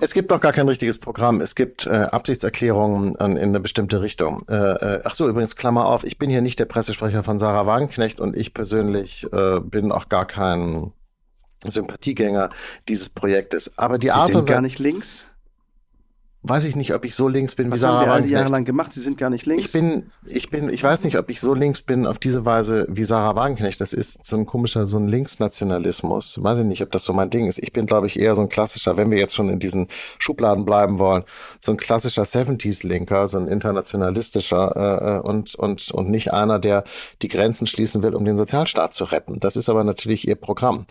Es 0.00 0.14
gibt 0.14 0.30
doch 0.30 0.40
gar 0.40 0.52
kein 0.52 0.66
richtiges 0.66 0.98
Programm. 0.98 1.40
Es 1.40 1.54
gibt 1.54 1.86
äh, 1.86 1.90
Absichtserklärungen 1.90 3.14
in, 3.16 3.36
in 3.36 3.50
eine 3.50 3.60
bestimmte 3.60 4.00
Richtung. 4.00 4.44
Äh, 4.48 4.54
äh, 4.54 5.00
ach 5.04 5.14
so, 5.14 5.28
übrigens, 5.28 5.56
Klammer 5.56 5.86
auf, 5.86 6.04
ich 6.04 6.18
bin 6.18 6.30
hier 6.30 6.40
nicht 6.40 6.58
der 6.58 6.64
Pressesprecher 6.64 7.22
von 7.22 7.38
Sarah 7.38 7.66
Wagenknecht 7.66 8.20
und 8.20 8.36
ich 8.36 8.54
persönlich 8.54 9.26
äh, 9.32 9.60
bin 9.60 9.92
auch 9.92 10.08
gar 10.08 10.26
kein 10.26 10.92
Sympathiegänger 11.64 12.50
dieses 12.88 13.10
Projektes. 13.10 13.76
Aber 13.76 13.98
die 13.98 14.08
Sie 14.08 14.12
Art 14.12 14.32
sind 14.32 14.46
gar 14.46 14.62
nicht 14.62 14.78
links? 14.78 15.26
Weiß 16.42 16.64
ich 16.64 16.74
nicht, 16.74 16.94
ob 16.94 17.04
ich 17.04 17.14
so 17.14 17.28
links 17.28 17.54
bin 17.54 17.70
Was 17.70 17.78
wie 17.78 17.80
Sarah 17.80 17.94
haben 17.94 18.04
wir 18.04 18.08
Wagenknecht. 18.08 18.32
Jahre 18.32 18.50
lang 18.50 18.64
gemacht? 18.64 18.92
Sie 18.92 19.00
sind 19.00 19.18
gar 19.18 19.28
nicht 19.28 19.44
links. 19.44 19.66
Ich 19.66 19.72
bin, 19.72 20.10
ich 20.24 20.48
bin, 20.50 20.70
ich 20.70 20.82
weiß 20.82 21.04
nicht, 21.04 21.18
ob 21.18 21.28
ich 21.28 21.40
so 21.40 21.52
links 21.52 21.82
bin 21.82 22.06
auf 22.06 22.18
diese 22.18 22.46
Weise 22.46 22.86
wie 22.88 23.04
Sarah 23.04 23.36
Wagenknecht. 23.36 23.80
Das 23.80 23.92
ist 23.92 24.24
so 24.24 24.36
ein 24.36 24.46
komischer, 24.46 24.86
so 24.86 24.96
ein 24.96 25.08
Linksnationalismus. 25.08 26.42
Weiß 26.42 26.58
ich 26.58 26.64
nicht, 26.64 26.82
ob 26.82 26.90
das 26.92 27.04
so 27.04 27.12
mein 27.12 27.28
Ding 27.28 27.46
ist. 27.46 27.58
Ich 27.58 27.72
bin, 27.72 27.84
glaube 27.84 28.06
ich, 28.06 28.18
eher 28.18 28.34
so 28.34 28.42
ein 28.42 28.48
klassischer, 28.48 28.96
wenn 28.96 29.10
wir 29.10 29.18
jetzt 29.18 29.34
schon 29.34 29.50
in 29.50 29.58
diesen 29.58 29.88
Schubladen 30.18 30.64
bleiben 30.64 30.98
wollen, 30.98 31.24
so 31.60 31.72
ein 31.72 31.78
klassischer 31.78 32.22
70s-Linker, 32.22 33.26
so 33.26 33.38
ein 33.38 33.46
internationalistischer 33.46 35.20
äh, 35.24 35.28
und, 35.28 35.54
und, 35.56 35.90
und 35.90 36.10
nicht 36.10 36.32
einer, 36.32 36.58
der 36.58 36.84
die 37.20 37.28
Grenzen 37.28 37.66
schließen 37.66 38.02
will, 38.02 38.14
um 38.14 38.24
den 38.24 38.38
Sozialstaat 38.38 38.94
zu 38.94 39.04
retten. 39.04 39.40
Das 39.40 39.56
ist 39.56 39.68
aber 39.68 39.84
natürlich 39.84 40.26
ihr 40.26 40.36
Programm. 40.36 40.86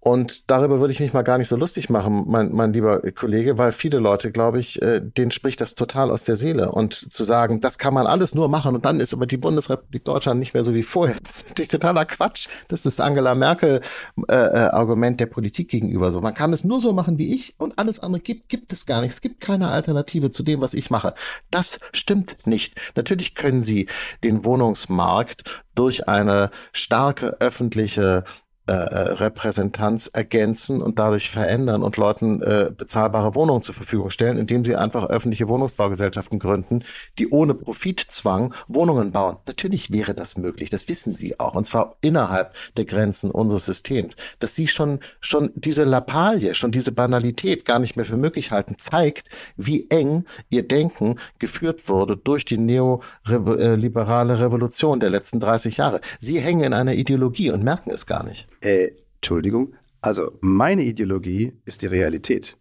Und 0.00 0.48
darüber 0.48 0.78
würde 0.78 0.92
ich 0.92 1.00
mich 1.00 1.12
mal 1.12 1.22
gar 1.22 1.38
nicht 1.38 1.48
so 1.48 1.56
lustig 1.56 1.90
machen, 1.90 2.24
mein, 2.28 2.52
mein 2.52 2.72
lieber 2.72 3.00
Kollege, 3.12 3.58
weil 3.58 3.72
viele 3.72 3.98
Leute, 3.98 4.30
glaube 4.30 4.60
ich, 4.60 4.80
äh, 4.80 5.00
denen 5.00 5.32
spricht 5.32 5.60
das 5.60 5.74
total 5.74 6.10
aus 6.12 6.22
der 6.22 6.36
Seele. 6.36 6.70
Und 6.70 6.94
zu 7.12 7.24
sagen, 7.24 7.60
das 7.60 7.78
kann 7.78 7.94
man 7.94 8.06
alles 8.06 8.34
nur 8.34 8.48
machen 8.48 8.76
und 8.76 8.84
dann 8.84 9.00
ist 9.00 9.12
aber 9.12 9.26
die 9.26 9.36
Bundesrepublik 9.36 10.04
Deutschland 10.04 10.38
nicht 10.38 10.54
mehr 10.54 10.62
so 10.62 10.72
wie 10.72 10.84
vorher. 10.84 11.16
Das 11.22 11.38
ist 11.38 11.48
natürlich 11.48 11.68
totaler 11.68 12.04
Quatsch. 12.04 12.48
Das 12.68 12.86
ist 12.86 13.00
Angela 13.00 13.34
Merkel 13.34 13.80
äh, 14.28 14.34
äh, 14.34 14.70
Argument 14.70 15.18
der 15.18 15.26
Politik 15.26 15.68
gegenüber 15.68 16.12
so. 16.12 16.20
Man 16.20 16.34
kann 16.34 16.52
es 16.52 16.64
nur 16.64 16.80
so 16.80 16.92
machen 16.92 17.18
wie 17.18 17.34
ich 17.34 17.54
und 17.58 17.76
alles 17.78 17.98
andere 17.98 18.22
gibt, 18.22 18.48
gibt 18.48 18.72
es 18.72 18.86
gar 18.86 19.00
nicht. 19.00 19.12
Es 19.12 19.20
gibt 19.20 19.40
keine 19.40 19.68
Alternative 19.68 20.30
zu 20.30 20.44
dem, 20.44 20.60
was 20.60 20.74
ich 20.74 20.90
mache. 20.90 21.14
Das 21.50 21.80
stimmt 21.92 22.46
nicht. 22.46 22.74
Natürlich 22.94 23.34
können 23.34 23.62
Sie 23.62 23.88
den 24.22 24.44
Wohnungsmarkt 24.44 25.42
durch 25.74 26.08
eine 26.08 26.50
starke 26.72 27.40
öffentliche 27.40 28.24
äh, 28.68 28.72
äh, 28.72 28.98
Repräsentanz 29.14 30.10
ergänzen 30.12 30.82
und 30.82 30.98
dadurch 30.98 31.30
verändern 31.30 31.82
und 31.82 31.96
Leuten 31.96 32.42
äh, 32.42 32.70
bezahlbare 32.76 33.34
Wohnungen 33.34 33.62
zur 33.62 33.74
Verfügung 33.74 34.10
stellen, 34.10 34.36
indem 34.36 34.62
sie 34.62 34.76
einfach 34.76 35.06
öffentliche 35.06 35.48
Wohnungsbaugesellschaften 35.48 36.38
gründen, 36.38 36.84
die 37.18 37.30
ohne 37.30 37.54
Profitzwang 37.54 38.52
Wohnungen 38.66 39.10
bauen. 39.10 39.38
Natürlich 39.46 39.90
wäre 39.90 40.12
das 40.12 40.36
möglich, 40.36 40.68
das 40.68 40.86
wissen 40.86 41.14
sie 41.14 41.40
auch, 41.40 41.54
und 41.54 41.64
zwar 41.64 41.96
innerhalb 42.02 42.52
der 42.76 42.84
Grenzen 42.84 43.30
unseres 43.30 43.64
Systems. 43.64 44.16
Dass 44.38 44.54
sie 44.54 44.68
schon, 44.68 45.00
schon 45.20 45.50
diese 45.54 45.84
Lappalie, 45.84 46.54
schon 46.54 46.70
diese 46.70 46.92
Banalität 46.92 47.64
gar 47.64 47.78
nicht 47.78 47.96
mehr 47.96 48.04
für 48.04 48.18
möglich 48.18 48.50
halten, 48.50 48.74
zeigt, 48.76 49.28
wie 49.56 49.88
eng 49.88 50.26
ihr 50.50 50.68
Denken 50.68 51.18
geführt 51.38 51.88
wurde 51.88 52.18
durch 52.18 52.44
die 52.44 52.58
neoliberale 52.58 54.40
Revolution 54.40 55.00
der 55.00 55.08
letzten 55.08 55.40
30 55.40 55.78
Jahre. 55.78 56.02
Sie 56.20 56.38
hängen 56.38 56.64
in 56.64 56.74
einer 56.74 56.92
Ideologie 56.92 57.50
und 57.50 57.64
merken 57.64 57.90
es 57.90 58.04
gar 58.04 58.24
nicht. 58.24 58.46
Äh, 58.60 58.88
Entschuldigung. 59.16 59.74
Also 60.00 60.38
meine 60.40 60.84
Ideologie 60.84 61.52
ist 61.64 61.82
die 61.82 61.86
Realität. 61.86 62.56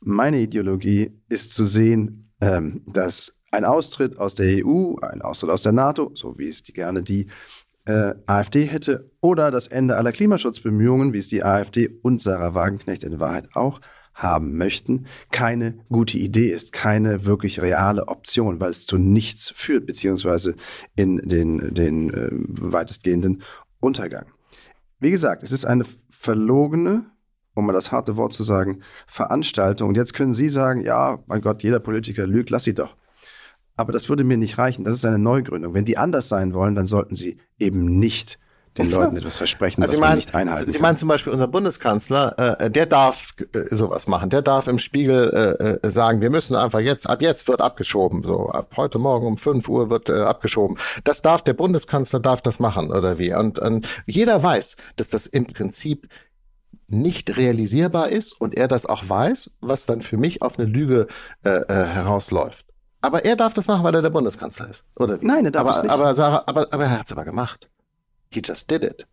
Meine 0.00 0.40
Ideologie 0.40 1.12
ist 1.28 1.54
zu 1.54 1.66
sehen, 1.66 2.32
ähm, 2.40 2.82
dass 2.86 3.32
ein 3.52 3.64
Austritt 3.64 4.18
aus 4.18 4.34
der 4.34 4.66
EU, 4.66 4.96
ein 5.00 5.22
Austritt 5.22 5.50
aus 5.50 5.62
der 5.62 5.72
NATO, 5.72 6.10
so 6.14 6.36
wie 6.38 6.48
es 6.48 6.62
die 6.62 6.72
gerne 6.72 7.02
die 7.02 7.28
äh, 7.86 8.14
AfD 8.26 8.64
hätte, 8.64 9.10
oder 9.20 9.50
das 9.50 9.68
Ende 9.68 9.96
aller 9.96 10.12
Klimaschutzbemühungen, 10.12 11.12
wie 11.12 11.18
es 11.18 11.28
die 11.28 11.44
AfD 11.44 11.88
und 12.02 12.20
Sarah 12.20 12.54
Wagenknecht 12.54 13.04
in 13.04 13.20
Wahrheit 13.20 13.48
auch 13.54 13.80
haben 14.14 14.56
möchten, 14.56 15.06
keine 15.32 15.78
gute 15.88 16.18
Idee 16.18 16.48
ist, 16.48 16.72
keine 16.72 17.24
wirklich 17.24 17.60
reale 17.60 18.08
Option, 18.08 18.60
weil 18.60 18.70
es 18.70 18.86
zu 18.86 18.96
nichts 18.96 19.52
führt, 19.54 19.86
beziehungsweise 19.86 20.54
in 20.94 21.16
den, 21.16 21.74
den 21.74 22.14
äh, 22.14 22.28
weitestgehenden 22.32 23.42
Untergang. 23.80 24.33
Wie 25.04 25.10
gesagt, 25.10 25.42
es 25.42 25.52
ist 25.52 25.66
eine 25.66 25.84
verlogene, 26.08 27.04
um 27.52 27.66
mal 27.66 27.74
das 27.74 27.92
harte 27.92 28.16
Wort 28.16 28.32
zu 28.32 28.42
sagen, 28.42 28.80
Veranstaltung. 29.06 29.90
Und 29.90 29.98
jetzt 29.98 30.14
können 30.14 30.32
Sie 30.32 30.48
sagen, 30.48 30.80
ja, 30.80 31.22
mein 31.26 31.42
Gott, 31.42 31.62
jeder 31.62 31.78
Politiker 31.78 32.26
lügt, 32.26 32.48
lass 32.48 32.64
sie 32.64 32.72
doch. 32.72 32.96
Aber 33.76 33.92
das 33.92 34.08
würde 34.08 34.24
mir 34.24 34.38
nicht 34.38 34.56
reichen. 34.56 34.82
Das 34.82 34.94
ist 34.94 35.04
eine 35.04 35.18
Neugründung. 35.18 35.74
Wenn 35.74 35.84
die 35.84 35.98
anders 35.98 36.30
sein 36.30 36.54
wollen, 36.54 36.74
dann 36.74 36.86
sollten 36.86 37.14
sie 37.14 37.36
eben 37.58 37.98
nicht 37.98 38.38
den 38.76 38.90
Leuten 38.90 39.16
etwas 39.16 39.36
versprechen, 39.36 39.82
also 39.82 39.94
was 39.94 40.00
man 40.00 40.16
nicht 40.16 40.34
einhalten 40.34 40.70
Sie 40.70 40.78
meinen 40.80 40.96
zum 40.96 41.08
Beispiel 41.08 41.32
unser 41.32 41.46
Bundeskanzler, 41.46 42.60
äh, 42.60 42.70
der 42.70 42.86
darf 42.86 43.34
äh, 43.52 43.74
sowas 43.74 44.08
machen. 44.08 44.30
Der 44.30 44.42
darf 44.42 44.66
im 44.66 44.78
Spiegel 44.78 45.30
äh, 45.82 45.86
äh, 45.86 45.90
sagen, 45.90 46.20
wir 46.20 46.30
müssen 46.30 46.56
einfach 46.56 46.80
jetzt, 46.80 47.08
ab 47.08 47.22
jetzt 47.22 47.46
wird 47.46 47.60
abgeschoben. 47.60 48.22
So, 48.24 48.48
ab 48.50 48.74
heute 48.76 48.98
Morgen 48.98 49.26
um 49.26 49.36
5 49.38 49.68
Uhr 49.68 49.90
wird 49.90 50.08
äh, 50.08 50.22
abgeschoben. 50.22 50.76
Das 51.04 51.22
darf, 51.22 51.42
der 51.42 51.54
Bundeskanzler 51.54 52.20
darf 52.20 52.42
das 52.42 52.58
machen, 52.58 52.90
oder 52.90 53.18
wie? 53.18 53.32
Und, 53.34 53.58
und 53.58 53.88
jeder 54.06 54.42
weiß, 54.42 54.76
dass 54.96 55.08
das 55.08 55.26
im 55.26 55.46
Prinzip 55.46 56.08
nicht 56.88 57.36
realisierbar 57.36 58.08
ist 58.10 58.38
und 58.40 58.56
er 58.56 58.68
das 58.68 58.86
auch 58.86 59.08
weiß, 59.08 59.52
was 59.60 59.86
dann 59.86 60.02
für 60.02 60.16
mich 60.16 60.42
auf 60.42 60.58
eine 60.58 60.68
Lüge 60.68 61.06
äh, 61.44 61.50
äh, 61.50 61.84
herausläuft. 61.86 62.66
Aber 63.00 63.24
er 63.24 63.36
darf 63.36 63.52
das 63.54 63.68
machen, 63.68 63.84
weil 63.84 63.94
er 63.94 64.02
der 64.02 64.10
Bundeskanzler 64.10 64.68
ist, 64.70 64.84
oder 64.96 65.20
wie? 65.20 65.26
Nein, 65.26 65.44
er 65.44 65.50
darf 65.50 65.62
aber, 65.62 65.76
es 65.76 65.82
nicht. 65.82 65.90
Aber, 65.92 66.14
Sarah, 66.14 66.42
aber, 66.46 66.72
aber 66.72 66.84
er 66.84 66.98
hat 66.98 67.06
es 67.06 67.12
aber 67.12 67.24
gemacht. 67.24 67.68
He 68.34 68.42
just 68.44 68.70
did 68.70 68.82
it. 68.82 69.06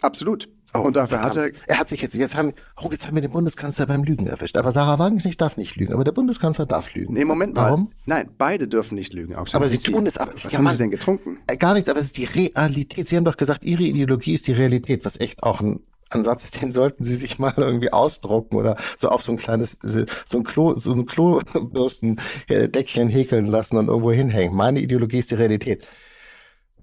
Absolut. 0.00 0.48
Oh, 0.72 0.82
und 0.82 0.94
dafür 0.94 1.22
hat 1.22 1.36
er. 1.36 1.50
Er 1.66 1.78
hat 1.78 1.88
sich 1.88 2.00
jetzt, 2.00 2.14
jetzt 2.14 2.36
haben, 2.36 2.52
oh, 2.80 2.88
jetzt 2.92 3.04
haben 3.06 3.16
wir 3.16 3.22
den 3.22 3.32
Bundeskanzler 3.32 3.86
beim 3.86 4.04
Lügen 4.04 4.28
erwischt. 4.28 4.56
Aber 4.56 4.70
Sarah 4.70 5.00
Wagenknecht 5.00 5.40
darf 5.40 5.56
nicht 5.56 5.74
lügen, 5.76 5.92
aber 5.92 6.04
der 6.04 6.12
Bundeskanzler 6.12 6.64
darf 6.64 6.94
lügen. 6.94 7.14
Nee, 7.14 7.24
Moment 7.24 7.56
mal. 7.56 7.70
Warum? 7.70 7.90
Nein, 8.06 8.30
beide 8.38 8.68
dürfen 8.68 8.94
nicht 8.94 9.12
lügen. 9.12 9.34
Auch 9.34 9.52
aber 9.52 9.66
sie 9.66 9.78
tun 9.78 10.06
es, 10.06 10.16
aber. 10.16 10.32
Was 10.42 10.52
ja, 10.52 10.58
haben 10.58 10.64
Mann, 10.64 10.74
Sie 10.74 10.78
denn 10.78 10.92
getrunken? 10.92 11.40
Äh, 11.48 11.56
gar 11.56 11.74
nichts, 11.74 11.88
aber 11.88 11.98
es 11.98 12.06
ist 12.06 12.18
die 12.18 12.24
Realität. 12.24 13.08
Sie 13.08 13.16
haben 13.16 13.24
doch 13.24 13.36
gesagt, 13.36 13.64
Ihre 13.64 13.82
Ideologie 13.82 14.34
ist 14.34 14.46
die 14.46 14.52
Realität, 14.52 15.04
was 15.04 15.18
echt 15.18 15.42
auch 15.42 15.60
ein 15.60 15.80
Ansatz 16.08 16.44
ist, 16.44 16.62
den 16.62 16.72
sollten 16.72 17.02
Sie 17.02 17.16
sich 17.16 17.40
mal 17.40 17.52
irgendwie 17.56 17.92
ausdrucken 17.92 18.56
oder 18.56 18.76
so 18.96 19.08
auf 19.08 19.22
so 19.22 19.32
ein 19.32 19.38
kleines, 19.38 19.76
so 19.80 20.38
ein 20.38 20.44
Klo, 20.44 20.76
so 20.76 20.92
ein 20.92 21.04
Klobürstendeckchen 21.04 23.08
häkeln 23.08 23.46
lassen 23.46 23.76
und 23.76 23.88
irgendwo 23.88 24.12
hinhängen. 24.12 24.54
Meine 24.54 24.78
Ideologie 24.80 25.18
ist 25.18 25.32
die 25.32 25.36
Realität. 25.36 25.84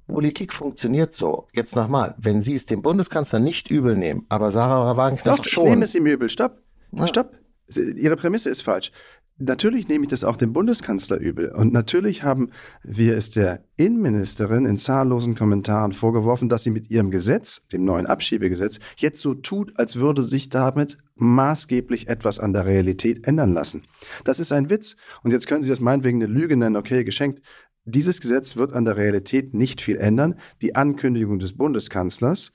Politik 0.07 0.53
funktioniert 0.53 1.13
so. 1.13 1.47
Jetzt 1.53 1.75
nochmal, 1.75 2.15
wenn 2.17 2.41
Sie 2.41 2.55
es 2.55 2.65
dem 2.65 2.81
Bundeskanzler 2.81 3.39
nicht 3.39 3.69
übel 3.69 3.95
nehmen, 3.95 4.25
aber 4.29 4.51
Sarah 4.51 4.95
Wagenknecht 4.95 5.39
Doch, 5.39 5.45
schon. 5.45 5.65
Ich 5.65 5.69
nehme 5.71 5.85
es 5.85 5.95
ihm 5.95 6.05
übel. 6.05 6.29
Stopp. 6.29 6.61
Ja. 6.91 7.07
Stopp. 7.07 7.33
Ihre 7.97 8.15
Prämisse 8.15 8.49
ist 8.49 8.61
falsch. 8.61 8.91
Natürlich 9.39 9.87
nehme 9.87 10.05
ich 10.05 10.09
das 10.09 10.23
auch 10.23 10.35
dem 10.35 10.51
Bundeskanzler 10.51 11.19
übel. 11.19 11.51
Und 11.51 11.71
natürlich 11.71 12.23
haben 12.23 12.49
wir 12.81 13.15
es 13.15 13.29
der 13.29 13.63
Innenministerin 13.75 14.65
in 14.65 14.77
zahllosen 14.77 15.35
Kommentaren 15.35 15.91
vorgeworfen, 15.91 16.49
dass 16.49 16.63
sie 16.63 16.71
mit 16.71 16.89
ihrem 16.89 17.11
Gesetz, 17.11 17.67
dem 17.67 17.85
neuen 17.85 18.07
Abschiebegesetz, 18.07 18.79
jetzt 18.95 19.21
so 19.21 19.35
tut, 19.35 19.77
als 19.77 19.97
würde 19.97 20.23
sich 20.23 20.49
damit 20.49 20.97
maßgeblich 21.17 22.07
etwas 22.07 22.39
an 22.39 22.53
der 22.53 22.65
Realität 22.65 23.27
ändern 23.27 23.53
lassen. 23.53 23.83
Das 24.23 24.39
ist 24.39 24.51
ein 24.51 24.71
Witz. 24.71 24.95
Und 25.21 25.31
jetzt 25.31 25.45
können 25.45 25.61
Sie 25.61 25.69
das 25.69 25.79
meinetwegen 25.79 26.21
eine 26.21 26.31
Lüge 26.31 26.57
nennen, 26.57 26.75
okay, 26.75 27.03
geschenkt. 27.03 27.43
Dieses 27.89 28.19
Gesetz 28.19 28.57
wird 28.57 28.73
an 28.73 28.83
der 28.83 28.97
Realität 28.97 29.53
nicht 29.53 29.81
viel 29.81 29.95
ändern. 29.95 30.35
Die 30.61 30.75
Ankündigung 30.75 31.39
des 31.39 31.55
Bundeskanzlers, 31.55 32.51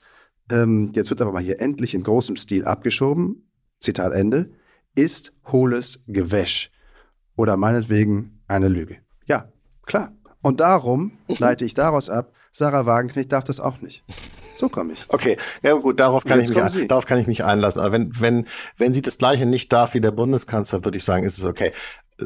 ähm, 0.51 0.91
jetzt 0.93 1.09
wird 1.09 1.21
aber 1.21 1.31
mal 1.31 1.41
hier 1.41 1.59
endlich 1.59 1.95
in 1.95 2.03
großem 2.03 2.35
Stil 2.35 2.65
abgeschoben, 2.65 3.49
Zitat 3.79 4.13
Ende, 4.13 4.51
ist 4.93 5.33
hohles 5.51 6.03
Gewäsch. 6.05 6.69
Oder 7.35 7.57
meinetwegen 7.57 8.41
eine 8.47 8.67
Lüge. 8.67 8.97
Ja, 9.25 9.51
klar. 9.87 10.13
Und 10.43 10.59
darum 10.59 11.13
leite 11.39 11.65
ich 11.65 11.73
daraus 11.73 12.11
ab, 12.11 12.31
Sarah 12.51 12.85
Wagenknecht 12.85 13.31
darf 13.31 13.43
das 13.43 13.59
auch 13.59 13.81
nicht. 13.81 14.03
So 14.55 14.69
komme 14.69 14.93
ich. 14.93 15.03
Okay, 15.07 15.37
ja 15.63 15.73
gut, 15.73 15.99
darauf 15.99 16.25
kann, 16.25 16.39
ich 16.39 16.49
mich, 16.49 16.87
darauf 16.87 17.07
kann 17.07 17.17
ich 17.17 17.25
mich 17.25 17.43
einlassen. 17.43 17.81
Aber 17.81 17.91
wenn, 17.91 18.11
wenn, 18.19 18.45
wenn 18.77 18.93
sie 18.93 19.01
das 19.01 19.17
Gleiche 19.17 19.47
nicht 19.47 19.73
darf 19.73 19.95
wie 19.95 20.01
der 20.01 20.11
Bundeskanzler, 20.11 20.85
würde 20.85 20.97
ich 20.97 21.03
sagen, 21.03 21.23
ist 21.23 21.39
es 21.39 21.45
okay. 21.45 21.71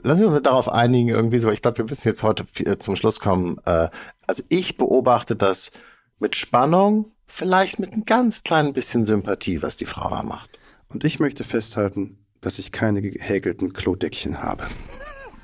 Lassen 0.04 0.22
wir 0.22 0.30
uns 0.30 0.44
darauf 0.44 0.70
einigen, 0.70 1.10
irgendwie 1.10 1.40
so. 1.40 1.52
Ich 1.52 1.62
glaube, 1.62 1.80
wir 1.80 1.86
müssen 1.86 2.08
jetzt 2.08 2.24
heute 2.24 2.46
zum 2.80 2.96
Schluss 2.96 3.20
kommen. 3.20 3.58
Äh, 3.66 3.90
also 4.26 4.44
ich 4.50 4.78
beobachte 4.78 5.36
das 5.36 5.72
mit 6.20 6.36
Spannung, 6.36 7.12
vielleicht 7.26 7.80
mit 7.80 7.94
ein 7.94 8.06
ganz 8.06 8.44
kleinen 8.44 8.74
bisschen 8.74 9.06
Sympathie, 9.06 9.62
was 9.62 9.78
die 9.78 9.86
Frau 9.86 10.10
da 10.10 10.24
macht. 10.24 10.50
Und 10.90 11.04
ich 11.04 11.20
möchte 11.20 11.44
festhalten, 11.44 12.18
dass 12.42 12.60
ich 12.60 12.72
keine 12.72 13.02
gehäkelten 13.02 13.74
Klodeckchen 13.74 14.42
habe. 14.42 14.66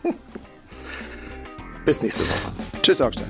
Bis 1.86 2.02
nächste 2.02 2.24
Woche. 2.24 2.54
Tschüss, 2.82 3.02
Augstein. 3.02 3.30